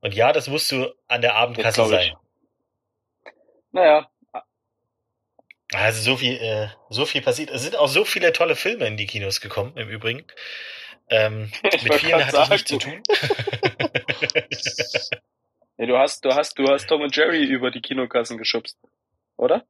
[0.00, 2.14] Und ja, das musst du an der Abendkasse sein.
[3.72, 4.08] Naja.
[5.72, 7.50] Also so viel, äh, so viel passiert.
[7.50, 10.24] Es sind auch so viele tolle Filme in die Kinos gekommen, im Übrigen.
[11.08, 13.02] Ähm, mit vielen hatte ich nichts zu tun.
[15.78, 18.78] ja, du hast, du hast, du hast Tom und Jerry über die Kinokassen geschubst,
[19.36, 19.64] oder?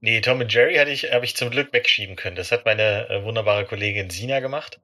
[0.00, 2.36] Nee, Tom und Jerry hatte ich, habe ich zum Glück wegschieben können.
[2.36, 4.80] Das hat meine äh, wunderbare Kollegin Sina gemacht.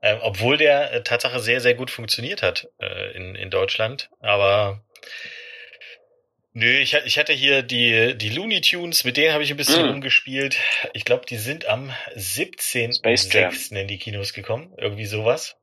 [0.00, 4.10] Ähm, obwohl der äh, Tatsache sehr, sehr gut funktioniert hat äh, in, in Deutschland.
[4.18, 4.82] Aber
[6.54, 9.86] Nö, ich, ich hatte hier die, die Looney Tunes, mit denen habe ich ein bisschen
[9.86, 9.90] mm.
[9.90, 10.58] rumgespielt.
[10.92, 13.74] Ich glaube, die sind am 17.06.
[13.74, 14.74] in die Kinos gekommen.
[14.76, 15.56] Irgendwie sowas.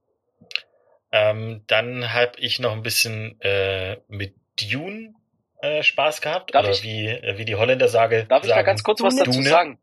[1.11, 5.13] Ähm, dann habe ich noch ein bisschen äh, mit Dune
[5.61, 6.55] äh, Spaß gehabt.
[6.55, 9.01] Darf oder ich, wie, äh, wie die Holländer sage, Darf sagen, ich da ganz kurz
[9.01, 9.49] was dazu Dune?
[9.49, 9.79] sagen?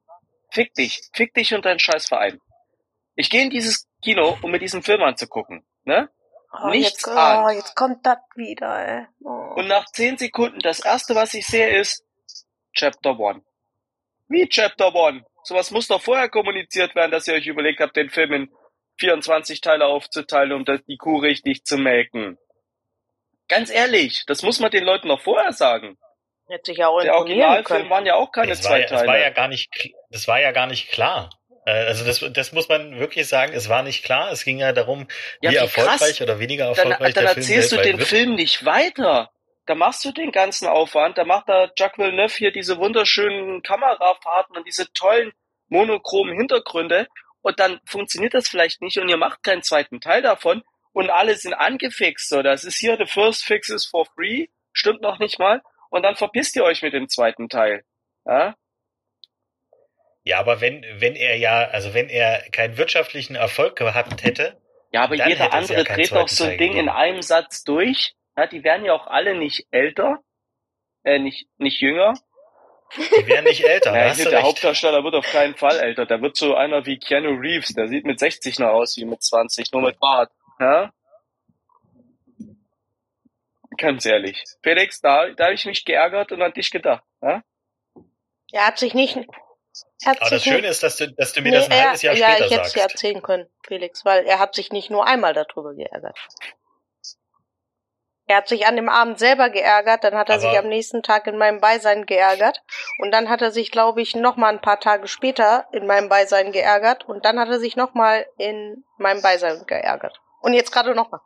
[0.51, 1.03] Fick dich.
[1.13, 2.41] Fick dich und deinen Scheißverein.
[3.15, 5.65] Ich gehe in dieses Kino, um mir diesen Film anzugucken.
[5.85, 6.09] Ne?
[6.63, 9.07] Oh, nichts jetzt, oh, jetzt kommt das wieder, ey.
[9.25, 9.55] Oh.
[9.57, 12.05] Und nach zehn Sekunden, das erste, was ich sehe, ist
[12.75, 13.43] Chapter One.
[14.29, 15.25] Wie Chapter One?
[15.43, 18.51] Sowas muss doch vorher kommuniziert werden, dass ihr euch überlegt habt, den Film in
[18.99, 22.39] 24 Teile aufzuteilen, um das, die Kuh richtig zu melken.
[23.49, 25.99] Ganz ehrlich, das muss man den Leuten noch vorher sagen.
[26.49, 27.91] Hätte sich ja auch Der Originalfilm können.
[27.91, 29.01] waren ja auch keine das zwei ja, Teile.
[29.01, 31.31] Das war ja gar nicht, das war ja gar nicht klar.
[31.67, 34.31] Äh, also das, das muss man wirklich sagen, es war nicht klar.
[34.33, 35.07] Es ging ja darum,
[35.43, 36.21] ja, wie, wie erfolgreich krass.
[36.23, 38.09] oder weniger erfolgreich dann, dann der Film erzählst du den wird.
[38.09, 39.31] Film nicht weiter.
[39.67, 44.57] Da machst du den ganzen Aufwand, da macht da Jacques Villeneuve hier diese wunderschönen Kamerafahrten
[44.57, 45.33] und diese tollen
[45.69, 47.09] monochromen Hintergründe
[47.43, 51.35] und dann funktioniert das vielleicht nicht und ihr macht keinen zweiten Teil davon und alle
[51.35, 52.29] sind angefixt.
[52.29, 56.05] So, das ist hier the first fix is for free, stimmt noch nicht mal und
[56.05, 57.83] dann verpisst ihr euch mit dem zweiten Teil.
[58.25, 58.55] Ja?
[60.27, 64.61] Ja, aber wenn, wenn er ja, also wenn er keinen wirtschaftlichen Erfolg gehabt hätte.
[64.91, 68.17] Ja, aber jeder andere ja dreht doch so ein Ding in einem Satz durch.
[68.37, 70.19] Ja, die werden ja auch alle nicht älter,
[71.05, 72.15] äh, nicht, nicht jünger.
[72.97, 73.91] Die werden nicht älter.
[73.97, 74.43] ja, der recht.
[74.43, 76.07] Hauptdarsteller wird auf keinen Fall älter.
[76.07, 77.75] Der wird so einer wie Keanu Reeves.
[77.75, 80.33] Der sieht mit 60 noch aus wie mit 20, nur mit Bart.
[80.59, 80.91] Ja?
[83.79, 84.43] Ganz ehrlich.
[84.61, 87.05] Felix, da, da habe ich mich geärgert und an dich gedacht.
[87.23, 87.43] Ja?
[88.53, 89.19] Er hat sich nicht,
[90.05, 92.15] aber das Schöne ist, dass du, dass du mir nee, das ein er, halbes Jahr
[92.15, 92.41] ja, später sagst.
[92.41, 95.35] Ja, ich hätte es dir erzählen können, Felix, weil er hat sich nicht nur einmal
[95.35, 96.17] darüber geärgert.
[98.29, 101.05] Er hat sich an dem Abend selber geärgert, dann hat er Aber sich am nächsten
[101.05, 102.61] Tag in meinem Beisein geärgert
[102.99, 106.09] und dann hat er sich, glaube ich, noch mal ein paar Tage später in meinem
[106.09, 110.21] Beisein geärgert und dann hat er sich noch mal in meinem Beisein geärgert.
[110.41, 111.21] Und jetzt gerade noch mal.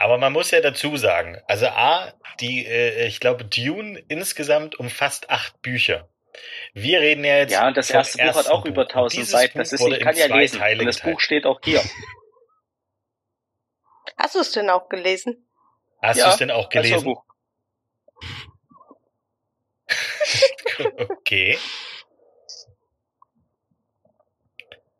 [0.00, 5.28] Aber man muss ja dazu sagen, also A, die, äh, ich glaube, Dune insgesamt umfasst
[5.28, 6.08] acht Bücher.
[6.72, 7.52] Wir reden ja jetzt.
[7.52, 8.70] Ja, und das erste Buch hat auch Buch.
[8.70, 9.58] über 1000 Seiten.
[9.58, 10.58] Das ist, ich kann ja lesen.
[10.58, 11.82] Teile und das Buch steht auch hier.
[14.16, 15.46] Hast du es denn auch gelesen?
[16.00, 17.04] Hast ja, du es denn auch gelesen?
[17.04, 17.22] Buch.
[21.10, 21.58] okay.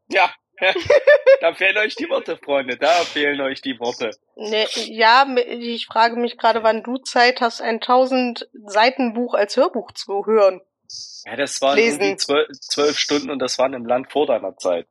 [0.08, 0.30] Ja,
[1.40, 2.76] da fehlen euch die Worte, Freunde.
[2.76, 4.10] Da fehlen euch die Worte.
[4.36, 9.56] Nee, ja, ich frage mich gerade, wann du Zeit hast, ein 1000 Seiten Buch als
[9.56, 10.60] Hörbuch zu hören.
[11.24, 12.18] Ja, das waren Lesen.
[12.18, 14.86] zwölf, zwölf Stunden und das waren im Land vor deiner Zeit.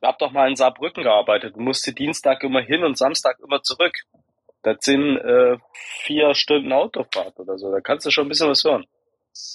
[0.00, 1.56] Ich hab doch mal in Saarbrücken gearbeitet.
[1.56, 3.94] Du musste Dienstag immer hin und Samstag immer zurück.
[4.62, 5.56] Das sind äh,
[6.04, 7.72] vier Stunden Autofahrt oder so.
[7.72, 8.86] Da kannst du schon ein bisschen was hören.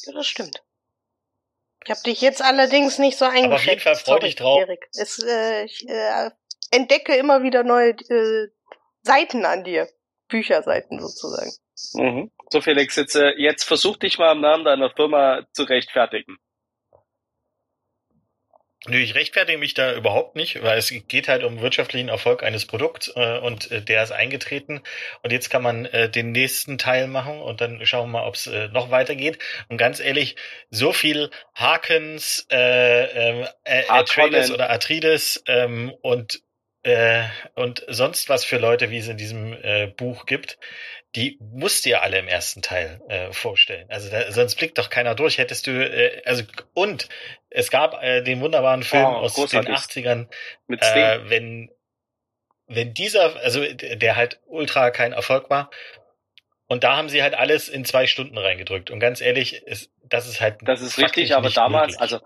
[0.06, 0.62] Ja, das stimmt.
[1.86, 3.46] Ich habe dich jetzt allerdings nicht so eingeschätzt.
[3.46, 4.60] Aber auf jeden Fall freu dich drauf.
[4.60, 4.88] Erik.
[4.94, 6.30] Es, äh, ich äh,
[6.72, 8.48] entdecke immer wieder neue äh,
[9.02, 9.88] Seiten an dir.
[10.34, 11.52] Bücherseiten sozusagen.
[11.94, 12.32] Mhm.
[12.50, 16.38] So Felix, jetzt, äh, jetzt versuch dich mal im Namen deiner Firma zu rechtfertigen.
[18.86, 22.66] Nö, ich rechtfertige mich da überhaupt nicht, weil es geht halt um wirtschaftlichen Erfolg eines
[22.66, 24.82] Produkts äh, und äh, der ist eingetreten
[25.22, 28.36] und jetzt kann man äh, den nächsten Teil machen und dann schauen wir mal, ob
[28.36, 29.40] es äh, noch weitergeht.
[29.70, 30.36] Und ganz ehrlich,
[30.70, 36.42] so viel Harkens, äh, ähm, äh, Atreides oder Atrides ähm, und
[36.84, 37.24] äh,
[37.56, 40.58] und sonst was für Leute, wie es in diesem äh, Buch gibt,
[41.16, 43.86] die musst du ja alle im ersten Teil äh, vorstellen.
[43.90, 45.38] Also da, sonst blickt doch keiner durch.
[45.38, 46.44] Hättest du, äh, also
[46.74, 47.08] und
[47.50, 50.28] es gab äh, den wunderbaren Film Oh, aus den 80ern,
[50.68, 51.04] Mit Sting.
[51.04, 51.70] äh, wenn
[52.68, 55.70] wenn dieser, also der halt ultra kein Erfolg war,
[56.68, 58.90] und da haben sie halt alles in zwei Stunden reingedrückt.
[58.90, 62.02] Und ganz ehrlich, ist, das ist halt Das ist richtig, aber damals, möglich.
[62.02, 62.20] also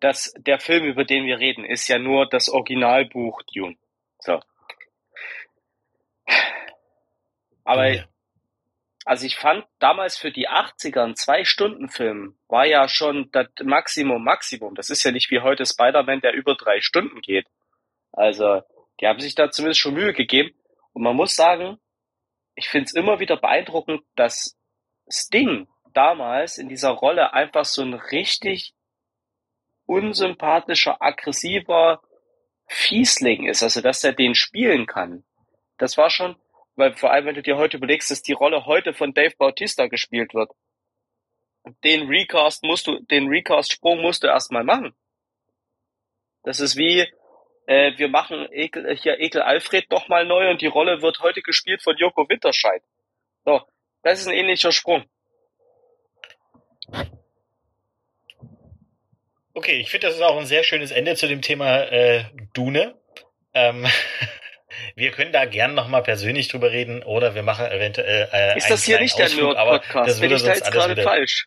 [0.00, 3.76] das, der Film, über den wir reden, ist ja nur das Originalbuch Dune.
[4.26, 4.40] So.
[7.64, 8.04] Aber Ja.
[9.04, 14.74] also ich fand damals für die 80er ein Zwei-Stunden-Film war ja schon das Maximum Maximum.
[14.74, 17.46] Das ist ja nicht wie heute Spider-Man, der über drei Stunden geht.
[18.12, 18.62] Also,
[19.00, 20.54] die haben sich da zumindest schon Mühe gegeben.
[20.92, 21.78] Und man muss sagen,
[22.54, 24.56] ich finde es immer wieder beeindruckend, dass
[25.08, 28.74] Sting damals in dieser Rolle einfach so ein richtig
[29.86, 32.00] unsympathischer, aggressiver
[32.66, 33.62] Fiesling ist.
[33.62, 35.24] Also, dass er den spielen kann.
[35.78, 36.36] Das war schon,
[36.74, 39.86] weil vor allem, wenn du dir heute überlegst, dass die Rolle heute von Dave Bautista
[39.86, 40.50] gespielt wird.
[41.82, 44.94] Den Recast musst du, den Recast-Sprung musst du erstmal machen.
[46.44, 47.00] Das ist wie,
[47.66, 51.42] äh, wir machen Ekel, hier Ekel Alfred noch mal neu und die Rolle wird heute
[51.42, 52.82] gespielt von Joko Winterscheid.
[53.44, 53.62] So,
[54.02, 55.04] das ist ein ähnlicher Sprung.
[59.56, 62.94] Okay, ich finde, das ist auch ein sehr schönes Ende zu dem Thema äh, Dune.
[63.54, 63.86] Ähm,
[64.94, 68.84] wir können da gern nochmal persönlich drüber reden oder wir machen eventuell äh, Ist das
[68.84, 70.10] hier nicht der Nerd-Podcast?
[70.10, 71.46] das Bin ich da jetzt gerade falsch?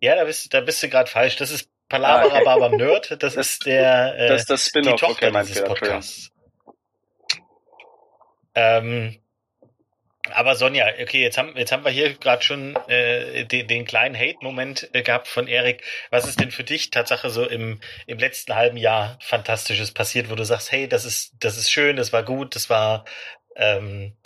[0.00, 1.36] Ja, da bist, da bist du gerade falsch.
[1.36, 3.12] Das ist Palaver Nerd.
[3.12, 4.82] Das, Das- ist der äh, Das ist das die.
[4.82, 5.64] Tochter Okay, dieses.
[5.64, 6.30] Podcasts.
[8.54, 9.23] Ähm,
[10.32, 14.16] aber Sonja, okay, jetzt haben, jetzt haben wir hier gerade schon äh, den, den kleinen
[14.16, 15.82] Hate-Moment äh, gehabt von Erik.
[16.10, 20.34] Was ist denn für dich Tatsache so im, im letzten halben Jahr Fantastisches passiert, wo
[20.34, 23.04] du sagst, hey, das ist, das ist schön, das war gut, das war,
[23.56, 24.16] ähm,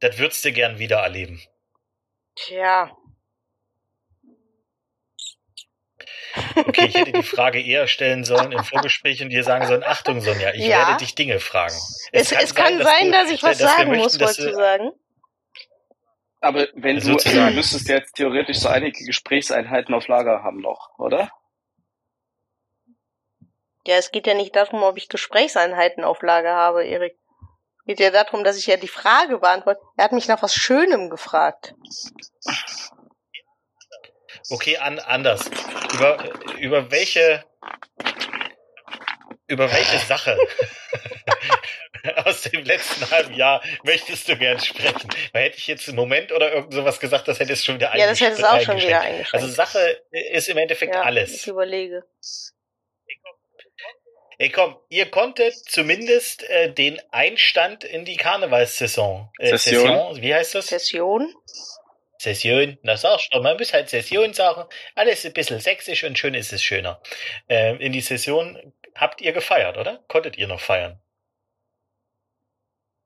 [0.00, 1.40] das würdest du gern wieder erleben.
[2.34, 2.90] Tja,
[6.56, 10.20] Okay, ich hätte die Frage eher stellen sollen im Vorgespräch und dir sagen sollen, Achtung,
[10.20, 10.78] Sonja, ich Ja.
[10.86, 11.74] werde dich Dinge fragen.
[12.12, 14.54] es, es kann sein, du- dass ich was dass sagen möchten, muss, dass wolltest du
[14.54, 14.90] sagen?
[16.40, 17.46] Aber wenn du, Sozusagen.
[17.50, 21.30] du müsstest jetzt theoretisch so einige Gesprächseinheiten auf Lager haben noch, oder?
[23.86, 27.16] Ja, es geht ja nicht darum, ob ich Gesprächseinheiten auf Lager habe, Erik.
[27.78, 29.80] Es geht ja darum, dass ich ja die Frage beantworte.
[29.96, 31.74] Er hat mich nach was Schönem gefragt.
[34.50, 35.50] Okay, an, anders.
[35.94, 36.22] Über,
[36.58, 37.44] über welche,
[39.46, 40.36] über welche Sache
[42.24, 45.08] aus dem letzten halben Jahr möchtest du gern sprechen?
[45.32, 47.96] Weil hätte ich jetzt einen Moment oder irgend sowas gesagt, das hättest du schon wieder
[47.96, 49.34] Ja, das hätte es auch schon wieder eingeschränkt.
[49.34, 51.34] Also Sache ist im Endeffekt ja, alles.
[51.34, 52.04] Ich überlege.
[54.40, 59.30] Ey, komm, ihr konntet zumindest äh, den Einstand in die Karnevalssaison.
[59.38, 59.80] Äh, Session.
[59.80, 60.68] Session, wie heißt das?
[60.68, 61.34] Session?
[62.18, 64.64] Session, das sagst du man muss halt Session sagen.
[64.94, 67.00] Alles ein bisschen sächsisch und schon ist es schöner.
[67.48, 70.04] Ähm, in die Session habt ihr gefeiert, oder?
[70.06, 71.00] Konntet ihr noch feiern?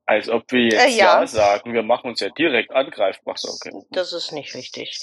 [0.05, 1.21] Als ob wir jetzt Äh, ja.
[1.21, 1.27] ja.
[1.27, 3.35] sagen, wir machen uns ja direkt angreifbar.
[3.37, 3.71] So, okay.
[3.91, 4.97] Das ist nicht richtig.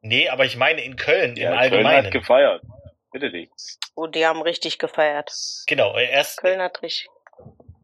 [0.00, 2.06] Nee, aber ich meine in Köln Ja, im Köln Allgemeinen.
[2.06, 2.62] hat gefeiert.
[3.10, 3.50] Bitte dich.
[3.94, 5.30] Oh, die haben richtig gefeiert.
[5.66, 7.08] genau, erst, Köln hat richtig.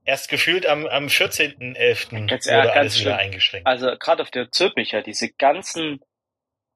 [0.04, 2.26] erst gefühlt am, am 14.11.
[2.28, 3.18] Ganz- wurde ja, alles wieder schlimm.
[3.26, 3.66] eingeschränkt.
[3.66, 6.00] Also gerade auf der Zülpicher, diese ganzen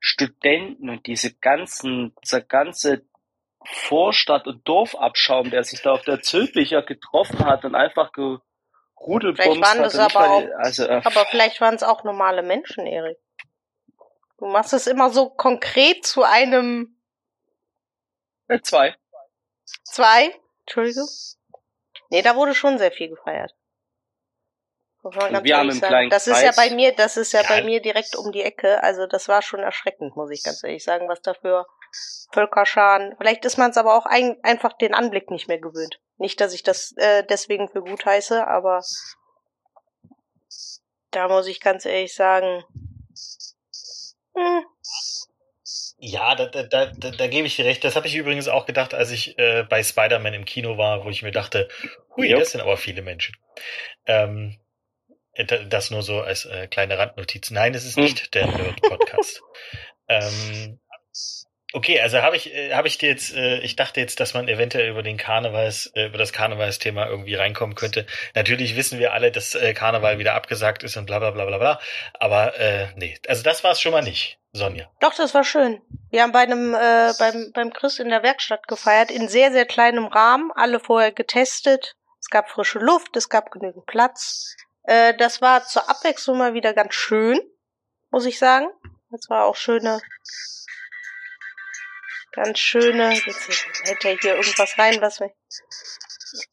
[0.01, 3.03] Studenten und diese ganzen, dieser ganze
[3.65, 8.13] Vorstadt- und Dorfabschaum, der sich da auf der Zülpicher getroffen hat und einfach
[9.05, 13.19] Vielleicht waren das aber mal- also, äh, Aber vielleicht waren es auch normale Menschen, Erik.
[14.39, 16.97] Du machst es immer so konkret zu einem
[18.49, 18.95] äh, zwei.
[19.85, 20.35] zwei.
[20.61, 21.09] Entschuldigung.
[22.11, 23.55] Nee, da wurde schon sehr viel gefeiert.
[25.03, 25.81] Wir haben sagen.
[25.89, 27.49] kleinen Das ist ja Kreis- bei mir, das ist ja Ja.
[27.49, 28.83] bei mir direkt um die Ecke.
[28.83, 31.67] Also das war schon erschreckend, muss ich ganz ehrlich sagen, was da für
[32.33, 33.15] Völkerscharen.
[33.19, 36.01] Vielleicht ist man es aber auch ein, einfach den Anblick nicht mehr gewöhnt.
[36.19, 38.83] Nicht, dass ich das äh, deswegen für gut heiße, aber
[41.11, 42.65] da muss ich ganz ehrlich sagen,
[44.35, 44.65] hm,
[45.99, 47.83] Ja, da, da, da, da, da gebe ich dir recht.
[47.85, 51.09] Das habe ich übrigens auch gedacht, als ich äh, bei Spider-Man im Kino war, wo
[51.11, 51.69] ich mir dachte,
[52.17, 52.39] hui, Jo.
[52.39, 53.37] das sind aber viele Menschen.
[54.07, 54.59] Ähm,
[55.35, 57.51] da- das nur so als äh, kleine Randnotiz.
[57.51, 58.05] Nein, es ist Hm.
[58.05, 59.43] nicht der Nerd-Podcast.
[60.09, 60.79] ähm,
[61.73, 64.49] okay, also habe ich, äh, habe ich dir jetzt, äh, ich dachte jetzt, dass man
[64.49, 68.07] eventuell über den Karnevals, äh, über das Karnevalsthema irgendwie reinkommen könnte.
[68.35, 71.59] Natürlich wissen wir alle, dass äh, Karneval wieder abgesagt ist und bla bla bla bla
[71.59, 71.81] bla.
[72.15, 74.91] Aber äh, nee, also das war es schon mal nicht, Sonja.
[75.01, 75.81] Doch, das war schön.
[76.11, 79.67] Wir haben bei einem, äh, beim, beim Chris in der Werkstatt gefeiert, in sehr, sehr
[79.67, 81.95] kleinem Rahmen, alle vorher getestet.
[82.21, 84.57] Es gab frische Luft, es gab genügend Platz.
[84.85, 87.39] Äh, das war zur Abwechslung mal wieder ganz schön,
[88.11, 88.69] muss ich sagen.
[89.11, 90.01] Das war auch schöne,
[92.33, 93.15] ganz schöne.
[93.15, 95.31] Jetzt hält ja hier irgendwas rein, was wir.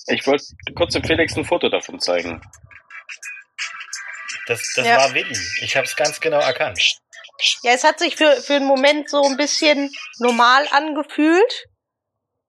[0.08, 2.42] Ich wollte kurz dem Felix ein Foto davon zeigen.
[4.48, 4.98] Das, das Ja.
[4.98, 5.38] war Willi.
[5.62, 6.80] Ich habe es ganz genau erkannt.
[7.64, 11.68] Ja, es hat sich für, für einen Moment so ein bisschen normal angefühlt.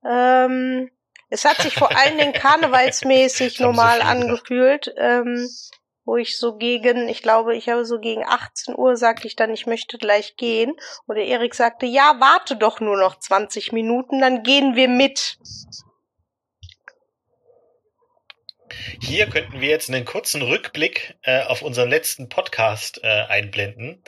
[0.08, 0.90] Ähm,
[1.28, 5.48] es hat sich vor allen Dingen karnevalsmäßig normal angefühlt, ähm,
[6.06, 9.52] wo ich so gegen, ich glaube, ich habe so gegen 18 Uhr sagte ich dann,
[9.52, 10.74] ich möchte gleich gehen.
[11.06, 15.38] Und der Erik sagte, ja, warte doch nur noch 20 Minuten, dann gehen wir mit.
[19.02, 24.02] Hier könnten wir jetzt einen kurzen Rückblick äh, auf unseren letzten Podcast äh, einblenden,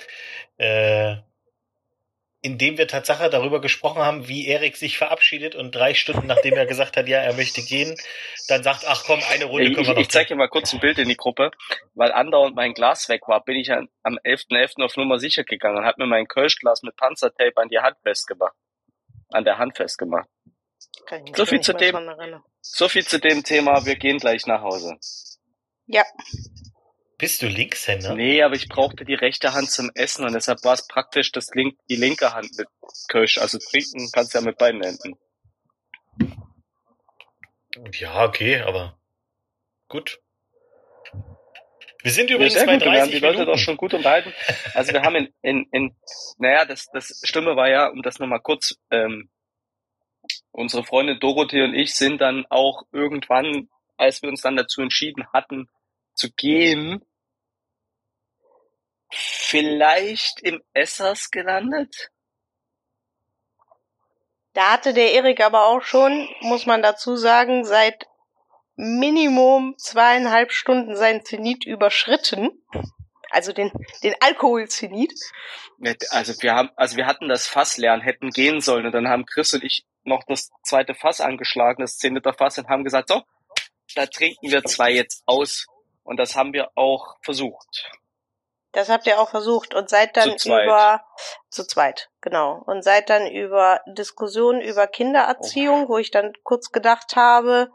[0.56, 1.16] äh,
[2.40, 6.54] in dem wir Tatsache darüber gesprochen haben, wie Erik sich verabschiedet und drei Stunden nachdem
[6.54, 7.96] er gesagt hat, ja, er möchte gehen,
[8.46, 10.48] dann sagt, ach komm, eine Runde Ich, können ich, wir noch ich zeige dir mal
[10.48, 11.50] kurz ein Bild in die Gruppe.
[11.94, 14.84] Weil andauernd mein Glas weg war, bin ich am 11.11.
[14.84, 18.54] auf Nummer sicher gegangen und habe mir mein Kölschglas mit Panzertape an die Hand festgemacht.
[19.30, 20.28] An der Hand festgemacht.
[21.34, 22.42] So viel zu dem-.
[22.60, 24.96] So viel zu dem Thema, wir gehen gleich nach Hause.
[25.86, 26.04] Ja,
[27.18, 28.14] Bist du Linkshänder?
[28.14, 31.50] Nee, aber ich brauchte die rechte Hand zum Essen und deshalb war es praktisch das
[31.52, 32.68] link, die linke Hand mit
[33.08, 33.38] Kölsch.
[33.38, 35.18] Also trinken kannst du ja mit beiden Händen.
[37.92, 38.96] Ja, okay, aber
[39.88, 40.20] gut.
[42.02, 43.94] Wir sind Ja, übrigens sehr bei gut, wir haben 30 die Leute doch schon gut
[43.94, 44.32] unterhalten.
[44.74, 45.96] Also wir haben in, in, in
[46.38, 49.28] naja, das, das Schlimme war ja, um das nochmal kurz, ähm,
[50.52, 55.26] unsere Freundin Dorothee und ich sind dann auch irgendwann, als wir uns dann dazu entschieden
[55.32, 55.68] hatten,
[56.14, 57.04] zu gehen,
[59.10, 62.10] vielleicht im Essers gelandet.
[64.54, 68.06] Da hatte der Erik aber auch schon, muss man dazu sagen, seit
[68.76, 72.50] Minimum zweieinhalb Stunden sein Zenit überschritten.
[73.30, 73.70] Also den,
[74.02, 75.12] den Alkoholzenit.
[76.10, 79.26] Also wir haben, also wir hatten das Fass lernen, hätten gehen sollen und dann haben
[79.26, 83.10] Chris und ich noch das zweite Fass angeschlagen, das 10 Liter Fass und haben gesagt,
[83.10, 83.22] so,
[83.94, 85.66] da trinken wir zwei jetzt aus.
[86.02, 87.90] Und das haben wir auch versucht.
[88.78, 91.02] Das habt ihr auch versucht und seid dann Zu über
[91.50, 92.62] zu zweit, genau.
[92.64, 97.72] Und seid dann über Diskussionen über Kindererziehung, wo ich dann kurz gedacht habe,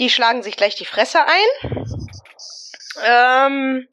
[0.00, 1.78] die schlagen sich gleich die Fresse ein.
[3.04, 3.88] Ähm,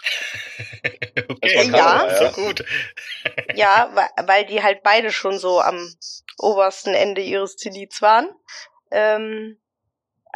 [1.29, 2.15] okay, Ja.
[2.17, 2.65] so gut.
[3.53, 3.91] ja,
[4.25, 5.93] weil die halt beide schon so am
[6.39, 8.27] obersten Ende ihres Zenits waren.
[8.89, 9.61] Ähm,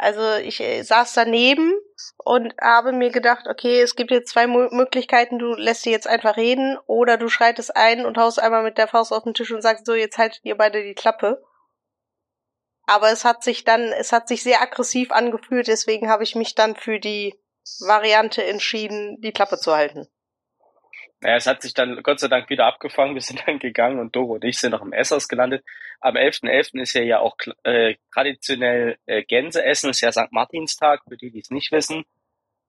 [0.02, 1.72] also ich äh, saß daneben
[2.18, 6.36] und habe mir gedacht, okay, es gibt jetzt zwei Möglichkeiten, du lässt sie jetzt einfach
[6.36, 9.62] reden oder du schreitest ein und haust einmal mit der Faust auf den Tisch und
[9.62, 11.42] sagst so, jetzt haltet ihr beide die Klappe.
[12.84, 16.56] Aber es hat sich dann, es hat sich sehr aggressiv angefühlt, deswegen habe ich mich
[16.56, 17.40] dann für die
[17.86, 20.08] Variante entschieden, die Klappe zu halten.
[21.22, 23.14] Naja, es hat sich dann Gott sei Dank wieder abgefangen.
[23.14, 25.64] Wir sind dann gegangen und Doro und ich sind noch im Essers gelandet.
[26.00, 26.80] Am 11.11.
[26.82, 30.32] ist ja ja auch äh, traditionell äh, Gänseessen, ist ja St.
[30.32, 32.04] Martinstag, für die, die es nicht wissen.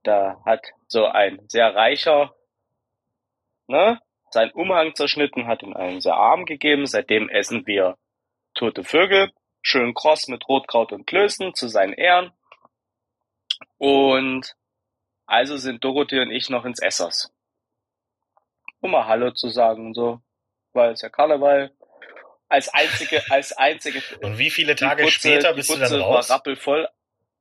[0.04, 2.36] Da hat so ein sehr reicher
[3.68, 6.86] ne, seinen Umhang zerschnitten, hat ihn einen sehr arm gegeben.
[6.86, 7.98] Seitdem essen wir
[8.54, 9.32] tote Vögel,
[9.64, 12.32] schön kross mit Rotkraut und Klößen zu seinen Ehren.
[13.80, 14.56] Und
[15.26, 17.34] also sind Dorothee und ich noch ins Essers
[18.84, 20.20] um mal Hallo zu sagen und so,
[20.74, 21.72] weil es ja Karneval.
[22.50, 24.02] Als einzige, als einzige.
[24.22, 26.30] Und wie viele Tage Butze- später bist du dann war raus?
[26.30, 26.88] rappelvoll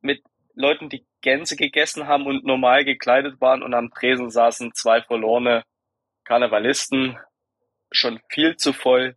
[0.01, 0.23] mit
[0.55, 5.65] Leuten, die Gänse gegessen haben und normal gekleidet waren und am Tresen saßen zwei verlorene
[6.25, 7.19] Karnevalisten.
[7.91, 9.17] Schon viel zu voll.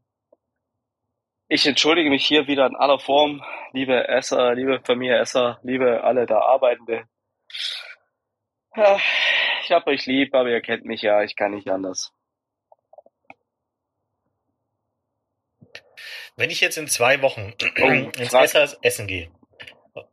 [1.48, 6.26] Ich entschuldige mich hier wieder in aller Form, liebe Esser, liebe Familie Esser, liebe alle
[6.26, 7.04] da Arbeitende.
[8.76, 9.00] Ja,
[9.64, 12.12] Ich hab euch lieb, aber ihr kennt mich ja, ich kann nicht anders.
[16.36, 17.86] Wenn ich jetzt in zwei Wochen Oh,
[18.20, 19.30] ins Essers essen gehe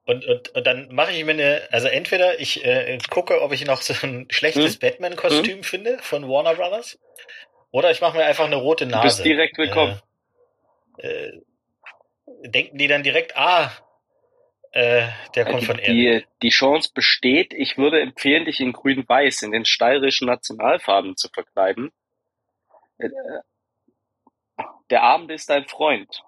[0.04, 3.64] und, und, und dann mache ich mir eine, also entweder ich äh, gucke, ob ich
[3.66, 4.78] noch so ein schlechtes Hm?
[4.80, 6.98] Batman-Kostüm finde von Warner Brothers
[7.70, 9.06] oder ich mache mir einfach eine rote Du Nase.
[9.06, 10.00] bist direkt willkommen.
[10.98, 11.42] Äh, äh,
[12.44, 13.72] denken die dann direkt, ah,
[14.72, 15.88] äh, der kommt die, von Erik.
[15.88, 21.28] die, die Chance besteht, ich würde empfehlen, dich in grün-weiß, in den steirischen Nationalfarben zu
[21.28, 21.90] verkleiden.
[24.92, 26.22] Der Abend ist dein Freund.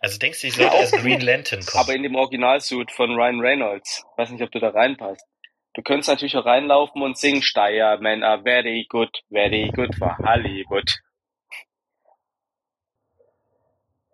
[0.00, 1.22] Also denkst du, ich sollte als Green.
[1.22, 1.82] Lantern kommen?
[1.82, 4.04] Aber in dem Originalsuit von Ryan Reynolds.
[4.18, 5.26] Weiß nicht, ob du da reinpasst.
[5.72, 10.92] Du könntest natürlich auch reinlaufen und singen Steiermen are very good, very good for Hollywood.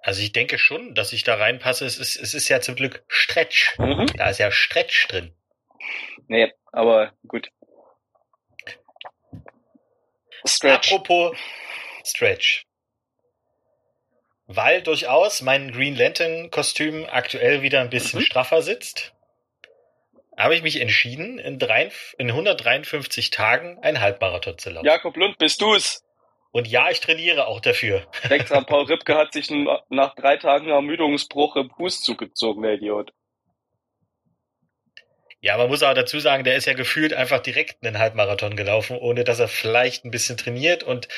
[0.01, 1.85] Also ich denke schon, dass ich da reinpasse.
[1.85, 3.77] Es ist, es ist ja zum Glück Stretch.
[3.81, 4.07] Mhm.
[4.17, 5.35] Da ist ja Stretch drin.
[6.29, 7.51] Nee, aber gut.
[10.47, 10.93] Stretch.
[10.93, 11.37] Apropos
[12.05, 12.65] Stretch.
[14.47, 18.25] Weil durchaus mein Green Lantern Kostüm aktuell wieder ein bisschen Mhm.
[18.25, 19.13] straffer sitzt,
[20.39, 24.87] habe ich mich entschieden, in, drei, in 153 Tagen einen Halbmarathon zu laufen.
[24.87, 26.03] Jakob Lund, bist du's?
[26.51, 28.07] Und ja, ich trainiere auch dafür.
[28.31, 33.13] Denkt dran, Paul Ripke hat sich nach drei Tagen Ermüdungsbruch im Fuß zugezogen, der Idiot.
[35.41, 38.97] Ja, man muss aber dazu sagen, der ist ja gefühlt einfach direkt einen Halbmarathon gelaufen,
[38.97, 40.83] ohne dass er vielleicht ein bisschen trainiert.
[40.83, 41.09] Und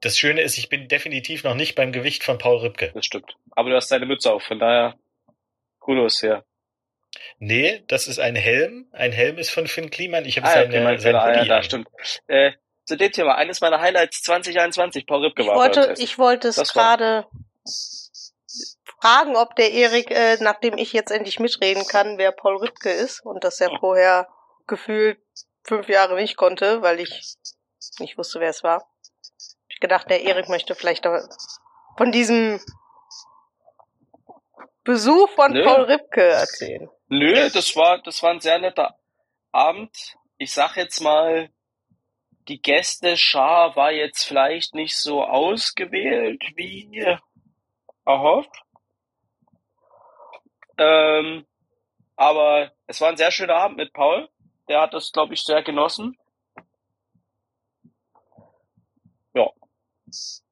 [0.00, 2.90] das Schöne ist, ich bin definitiv noch nicht beim Gewicht von Paul Ripke.
[2.94, 3.36] Das stimmt.
[3.52, 4.96] Aber du hast deine Mütze auf, von daher
[5.78, 6.44] Kudos her.
[7.38, 8.86] Nee, das ist ein Helm.
[8.92, 10.24] Ein Helm ist von Finn Kliman.
[10.24, 11.22] Ich habe Ah, ja, seine, okay, mein sein Fehler.
[11.22, 11.88] Ah, ja, da stimmt.
[12.26, 12.52] Äh,
[12.84, 16.72] zu dem Thema, eines meiner Highlights 2021, Paul Ripke Ich war wollte, ich wollte es
[16.72, 17.26] gerade
[19.04, 23.20] fragen, ob der Erik, äh, nachdem ich jetzt endlich mitreden kann, wer Paul Ripke ist
[23.24, 24.28] und dass er vorher
[24.66, 25.18] gefühlt
[25.62, 27.36] fünf Jahre nicht konnte, weil ich
[27.98, 28.88] nicht wusste, wer es war.
[29.68, 31.06] Ich gedacht, der Erik möchte vielleicht
[31.98, 32.60] von diesem
[34.84, 35.64] Besuch von Nö.
[35.64, 36.88] Paul Ripke erzählen.
[37.08, 38.98] Nö, das war, das war ein sehr netter
[39.52, 40.16] Abend.
[40.38, 41.50] Ich sag jetzt mal,
[42.48, 47.18] die Gästeschar war jetzt vielleicht nicht so ausgewählt wie
[48.06, 48.63] erhofft.
[50.78, 51.46] Ähm,
[52.16, 54.28] aber es war ein sehr schöner Abend mit Paul.
[54.68, 56.16] Der hat das, glaube ich, sehr genossen.
[59.34, 59.50] Ja.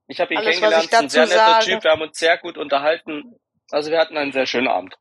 [0.09, 1.85] Ich habe ihn Alles, kennengelernt, ein sehr netter sage- Typ.
[1.85, 3.37] Wir haben uns sehr gut unterhalten.
[3.71, 4.97] Also wir hatten einen sehr schönen Abend.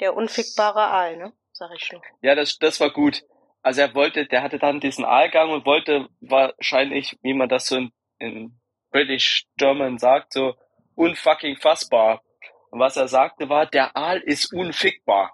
[0.00, 1.32] Der unfickbare Aal, ne?
[1.52, 2.02] Sag ich schon.
[2.22, 3.22] Ja, das, das war gut.
[3.62, 7.76] Also er wollte, der hatte dann diesen Aalgang und wollte wahrscheinlich, wie man das so
[7.76, 10.54] in, in British German sagt, so
[10.96, 12.22] unfucking fassbar.
[12.74, 15.32] Und was er sagte war, der Aal ist unfickbar.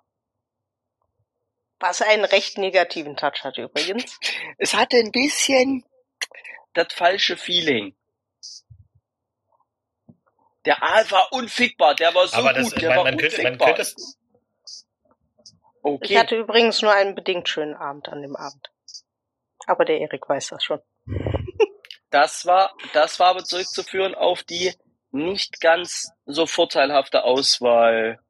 [1.78, 4.20] Was einen recht negativen Touch hat übrigens.
[4.59, 5.86] Es hatte ein bisschen
[6.74, 7.97] das falsche Feeling.
[10.66, 13.43] Der Aal war unfickbar, der war so Aber das, gut, der man, war man, könnte,
[13.43, 13.74] man unfickbar.
[13.74, 13.95] könnte
[15.80, 16.12] okay.
[16.12, 18.70] Ich hatte übrigens nur einen bedingt schönen Abend an dem Abend.
[19.66, 20.82] Aber der Erik weiß das schon.
[22.11, 24.74] Das war, das war aber zurückzuführen auf die
[25.12, 28.20] nicht ganz so vorteilhafte Auswahl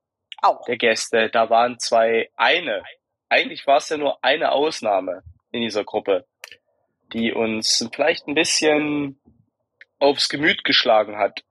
[0.42, 0.64] Auch.
[0.66, 1.30] der Gäste.
[1.30, 2.82] Da waren zwei, eine.
[3.28, 5.22] Eigentlich war es ja nur eine Ausnahme
[5.52, 6.26] in dieser Gruppe,
[7.12, 9.20] die uns vielleicht ein bisschen
[9.98, 11.42] aufs Gemüt geschlagen hat.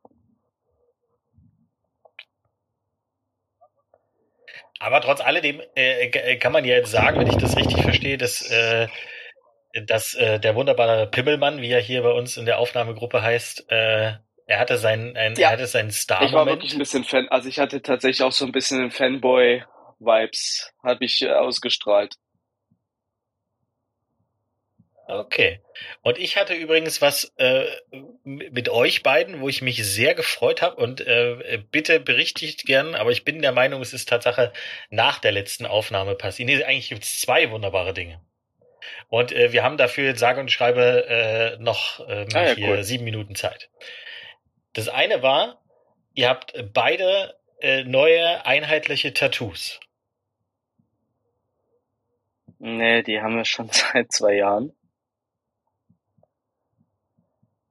[4.79, 8.17] aber trotz alledem äh, g- kann man ja jetzt sagen, wenn ich das richtig verstehe,
[8.17, 8.87] dass, äh,
[9.85, 14.13] dass äh, der wunderbare Pimmelmann, wie er hier bei uns in der Aufnahmegruppe heißt, äh,
[14.49, 15.47] er hatte seinen, ein, Ja.
[15.49, 18.45] er hatte seinen Ich war wirklich ein bisschen Fan, also ich hatte tatsächlich auch so
[18.45, 22.15] ein bisschen Fanboy-Vibes, habe ich äh, ausgestrahlt.
[25.07, 25.61] Okay.
[26.01, 27.65] Und ich hatte übrigens was äh,
[28.23, 33.11] mit euch beiden, wo ich mich sehr gefreut habe und äh, bitte berichtigt gern, aber
[33.11, 34.51] ich bin der Meinung, es ist Tatsache
[34.89, 36.47] nach der letzten Aufnahme passiert.
[36.47, 38.19] Nee, eigentlich gibt es zwei wunderbare Dinge.
[39.09, 42.83] Und äh, wir haben dafür sage und schreibe äh, noch ähm, Ah ja, hier cool.
[42.83, 43.69] sieben Minuten Zeit.
[44.79, 45.61] Das eine war,
[46.13, 49.77] ihr habt beide äh, neue einheitliche Tattoos.
[52.59, 54.71] Nee, die haben wir schon seit zwei Jahren.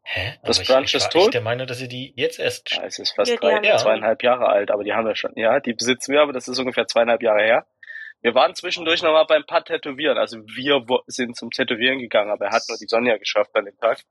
[0.03, 0.39] Hä?
[0.43, 1.23] Das Aber ich, Brunch ich ist war tot?
[1.23, 3.79] echt der Meinung, dass ihr die jetzt erst Ja, es ist fast Ja, drei, wir
[3.79, 5.33] zweieinhalb Jahre alt, aber die haben wir schon.
[5.35, 7.67] Ja, die besitzen wir, aber das ist ungefähr zweieinhalb Jahre her.
[8.21, 10.19] Wir waren zwischendurch noch mal beim paar Tätowieren.
[10.19, 13.79] Also wir sind zum Tätowieren gegangen, aber er hat nur die Sonja geschafft an dem
[13.79, 14.03] Tag.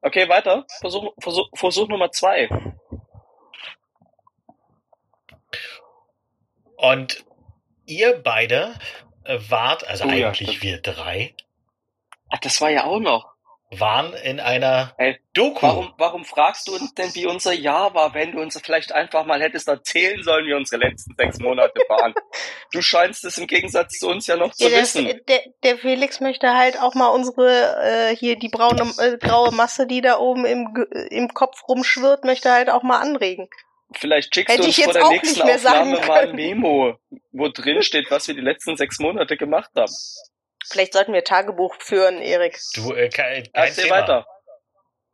[0.00, 0.66] Okay, weiter.
[0.80, 2.48] Versuch, Versuch, Versuch Nummer zwei.
[6.76, 7.24] Und
[7.86, 8.78] ihr beide
[9.24, 10.62] äh, wart, also Oh ja, eigentlich stimmt.
[10.62, 11.34] wir drei,
[12.30, 13.34] Ach, das war ja auch noch.
[13.70, 15.60] Waren in einer Ey, Doku.
[15.66, 19.26] Warum, warum fragst du uns denn, wie unser Jahr war, wenn du uns vielleicht einfach
[19.26, 22.14] mal hättest erzählen sollen, wie unsere letzten sechs Monate waren?
[22.70, 25.06] Du scheinst es im Gegensatz zu uns ja noch zu Ja, der, wissen.
[25.26, 29.86] der, der Felix möchte halt auch mal unsere, äh, hier die braune, äh, graue Masse,
[29.86, 33.48] die da oben im, im Kopf rumschwirrt, möchte halt auch mal anregen.
[33.94, 36.06] Vielleicht schickst Hätte du ich uns vor jetzt der auch nächsten nicht mehr sagen Aufnahme
[36.06, 36.36] mal ein.
[36.36, 36.98] Memo,
[37.32, 39.92] wo drin steht, was wir die letzten sechs Monate gemacht haben.
[40.66, 42.58] Vielleicht sollten wir Tagebuch führen, Erik.
[42.74, 43.96] Du, äh, kein, kein Erzähl Thema.
[43.96, 44.26] weiter.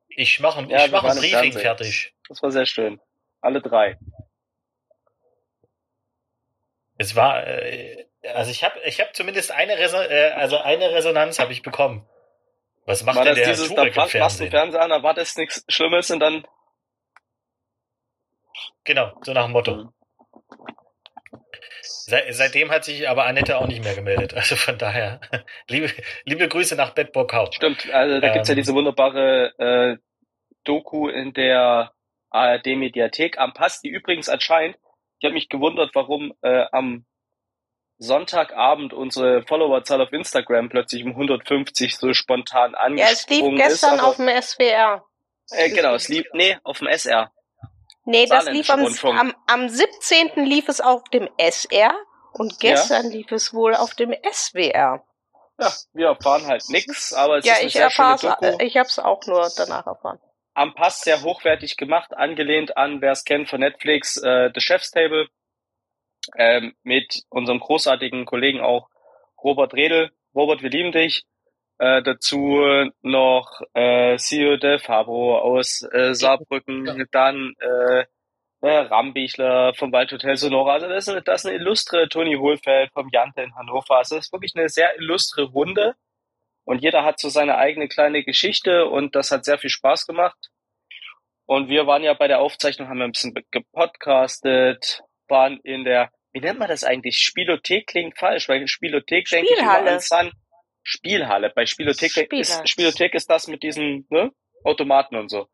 [0.09, 1.61] Ich mache Ja, ich mach ein Briefing Fernsehen.
[1.61, 2.15] fertig.
[2.29, 3.01] Das war sehr schön.
[3.41, 3.99] Alle drei.
[6.97, 11.39] Es war, äh, also ich habe ich hab zumindest eine, Reso äh, also eine Resonanz
[11.39, 12.09] habe ich bekommen.
[12.87, 14.51] Was macht war denn das der dieses, Turek da im machst du Fernsehen?
[14.51, 16.47] Fernseher an, erwartest nichts Schlimmes und dann
[18.85, 19.93] Genau, so nach dem Motto.
[21.83, 24.35] Se seitdem hat sich aber Annette auch nicht mehr gemeldet.
[24.35, 25.21] Also von daher,
[25.69, 25.91] liebe,
[26.25, 27.51] liebe Grüße nach Bedburg-Hau.
[27.53, 28.57] Stimmt, also da gibt's ja Ähm.
[28.61, 29.97] diese wunderbare äh,
[30.65, 31.93] Doku in der
[32.31, 34.77] ARD-Mediathek am Pass, die übrigens anscheinend,
[35.19, 37.07] ich habe mich gewundert, warum äh, am
[37.99, 43.95] Sonntagabend unsere Followerzahl auf Instagram plötzlich um 150 so spontan Ja, es lief angesprungen gestern
[43.95, 44.01] ist.
[44.01, 45.05] aber- auf dem SWR.
[45.51, 47.31] Äh, genau, es lief, nee, auf dem SR.
[48.05, 50.45] Nee, das lief am, am, am 17.
[50.45, 51.95] lief es auf dem SR
[52.33, 55.03] und gestern lief es wohl auf dem SWR.
[55.59, 58.59] Ja, wir erfahren halt nix, aber es ja, ist eine ich sehr schöne erfahr's, Doku.
[58.59, 60.19] äh, ich hab's auch nur danach erfahren.
[60.55, 64.91] am Pass sehr hochwertig gemacht, angelehnt an, wer es kennt von Netflix, äh, The Chef's
[64.91, 65.29] Table,
[66.37, 68.89] ähm, mit unserem großartigen Kollegen auch
[69.43, 70.11] Robert Redel.
[70.35, 71.25] Robert, wir lieben dich.
[71.79, 72.61] Äh, dazu
[73.03, 78.05] noch äh, Sio de Fabro aus äh, Saarbrücken, dann äh,
[78.65, 80.75] äh, Rambichler vom Waldhotel Sonora.
[80.75, 83.99] Also das ist, eine, das ist eine illustre Toni Hohlfeld vom Jante in Hannover.
[83.99, 85.95] Also das ist wirklich eine sehr illustre Runde.
[86.65, 90.51] Und jeder hat so seine eigene kleine Geschichte und das hat sehr viel Spaß gemacht.
[91.47, 96.11] Und wir waren ja bei der Aufzeichnung, haben wir ein bisschen gepodcastet, waren in der,
[96.33, 97.19] wie nennt man das eigentlich?
[97.19, 100.33] Spielothek klingt falsch, weil Spielothek denke ich immer an Sun.
[100.85, 101.51] Spielhalle.
[101.51, 104.31] Bei Spielothek ist, Spielothek ist das mit diesen ne,
[104.63, 105.49] Automaten und so.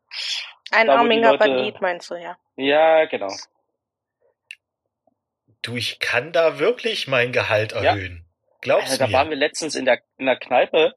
[0.71, 2.37] Ein Da, armiger Leute- Bandit meinst du, ja.
[2.57, 3.33] Ja, genau.
[5.61, 7.81] Du, ich kann da wirklich mein Gehalt Ja.
[7.81, 8.25] erhöhen.
[8.61, 9.31] Glaubst Also, du da waren mir?
[9.35, 10.93] wir letztens in der, in der Kneipe.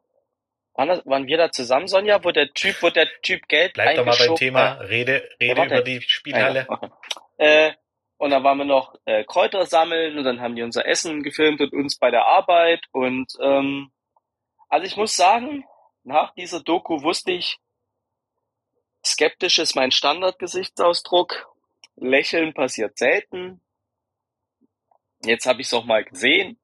[0.75, 3.97] Waren, das, waren wir da zusammen, Sonja, wo der Typ, wo der Typ Geld Bleib
[3.97, 4.79] doch mal beim Thema.
[4.79, 4.89] hat?
[4.89, 5.75] Rede, rede warte.
[5.77, 6.67] über die Spielhalle.
[6.69, 6.91] Ja, okay.
[7.39, 7.73] äh,
[8.17, 11.61] und dann waren wir noch äh, Kräuter sammeln und dann haben die unser Essen gefilmt
[11.61, 12.81] und uns bei der Arbeit.
[12.93, 13.93] Und ähm,
[14.75, 15.65] also ich muss sagen,
[16.03, 17.59] nach dieser Doku wusste ich,
[19.07, 21.49] skeptisch ist mein Standardgesichtsausdruck.
[21.95, 23.61] Lächeln passiert selten.
[25.25, 26.59] Jetzt habe ich es auch mal gesehen.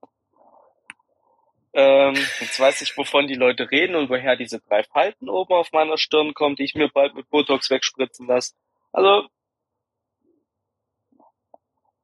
[1.73, 5.71] Ähm, jetzt weiß ich, wovon die Leute reden und woher diese drei Falten oben auf
[5.71, 8.55] meiner Stirn kommen, die ich mir bald mit Botox wegspritzen lasse.
[8.91, 9.29] Also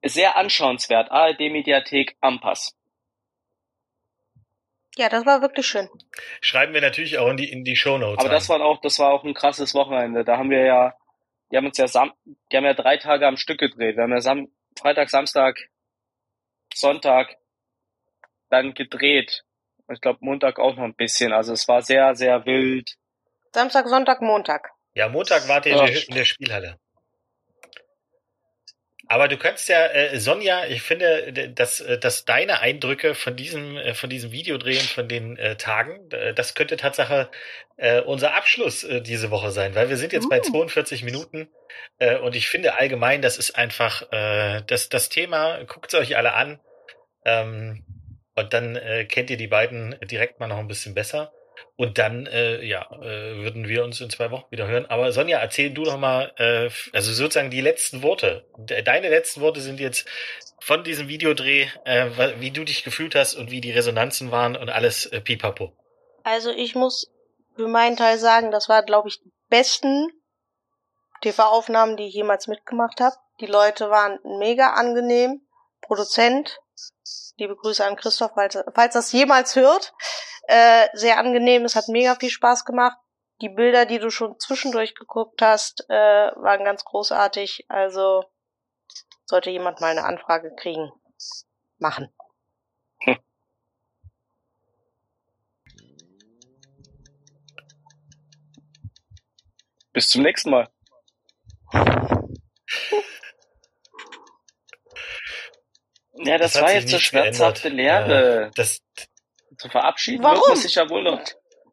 [0.04, 1.11] sehr anschauenswert.
[1.11, 2.76] ARD-Mediathek Ampass.
[4.99, 5.88] Ja, das war wirklich schön.
[6.40, 8.18] Schreiben wir natürlich auch in die, in die Shownotes.
[8.18, 10.24] Aber das war auch, das war auch ein krasses Wochenende.
[10.24, 10.94] Da haben wir ja,
[11.51, 12.12] die haben uns ja Sam,
[12.51, 13.97] die haben ja drei Tage am Stück gedreht.
[13.97, 15.59] Wir haben ja Sam, Freitag, Samstag,
[16.74, 17.36] Sonntag
[18.49, 19.44] dann gedreht.
[19.86, 21.32] Und Ich glaube Montag auch noch ein bisschen.
[21.32, 22.97] Also es war sehr, sehr wild.
[23.53, 24.70] Samstag, Sonntag, Montag.
[24.94, 25.84] Ja, Montag wart ihr Ja.
[25.86, 26.78] in, der, in der Spielhalle.
[29.09, 33.76] Aber du kannst ja, äh, Sonja, ich finde, dass, äh, dass deine Eindrücke von diesem,
[33.76, 37.30] äh, von diesem Videodrehen, von den äh, Tagen, das könnte Tatsache
[37.76, 40.42] äh, unser Abschluss äh, diese Woche sein, weil wir sind jetzt bei Uh.
[40.42, 41.48] 42 Minuten
[41.98, 46.16] äh, und ich finde allgemein, das ist einfach äh, das, das Thema, guckt es euch
[46.16, 46.61] alle an
[47.24, 47.84] ähm,
[48.34, 51.32] und dann äh, kennt ihr die beiden direkt mal noch ein bisschen besser.
[51.76, 54.86] Und dann, äh, ja, äh, würden wir uns in zwei Wochen wieder hören.
[54.86, 58.46] Aber Sonja, erzähl du doch mal, äh, also sozusagen die letzten Worte.
[58.57, 60.09] De deine letzten Worte sind jetzt
[60.61, 64.70] von diesem Videodreh, äh, wie du dich gefühlt hast und wie die Resonanzen waren und
[64.70, 65.72] alles äh, pipapo.
[66.24, 67.11] Also ich muss
[67.54, 70.09] für meinen Teil sagen, das war, glaube ich, die besten
[71.22, 73.16] TV-Aufnahmen, die ich jemals mitgemacht habe.
[73.40, 75.45] Die Leute waren mega angenehm.
[75.81, 76.61] Produzent,
[77.37, 79.93] liebe Grüße an Christoph, falls, falls das jemals hört.
[80.49, 82.97] Äh, sehr angenehm, es hat mega viel Spaß gemacht.
[83.43, 85.95] Die Bilder, die du schon zwischendurch geguckt hast, äh,
[86.37, 87.66] waren ganz großartig.
[87.68, 88.24] Also
[89.24, 90.91] sollte jemand mal eine Anfrage kriegen,
[91.79, 92.12] machen.
[99.93, 100.68] Bis zum nächsten Mal.
[106.18, 108.08] Ja, das, hat war jetzt so nicht schmerzhafte geändert.
[108.08, 108.50] Lehre.
[108.54, 108.78] Das,
[109.58, 110.36] Zu verabschieden Warum?
[110.38, 111.22] wird man sich ja wohl noch.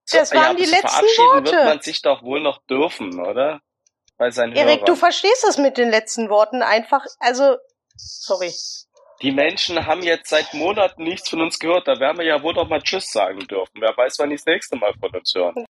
[0.05, 1.51] Zu, Das waren ja, die letzten verabschieden Worte.
[1.51, 3.61] wird man sich doch wohl noch dürfen, oder?
[4.17, 4.97] Bei seinen Erik, du Hörern.
[4.97, 7.57] verstehst das mit den letzten Worten einfach, also,
[7.95, 8.53] sorry.
[9.21, 11.87] Die Menschen haben jetzt seit Monaten nichts von uns gehört.
[11.87, 13.79] Da werden wir ja wohl noch mal Tschüss sagen dürfen.
[13.79, 15.65] Wer weiß, wann die das nächste Mal von uns hören.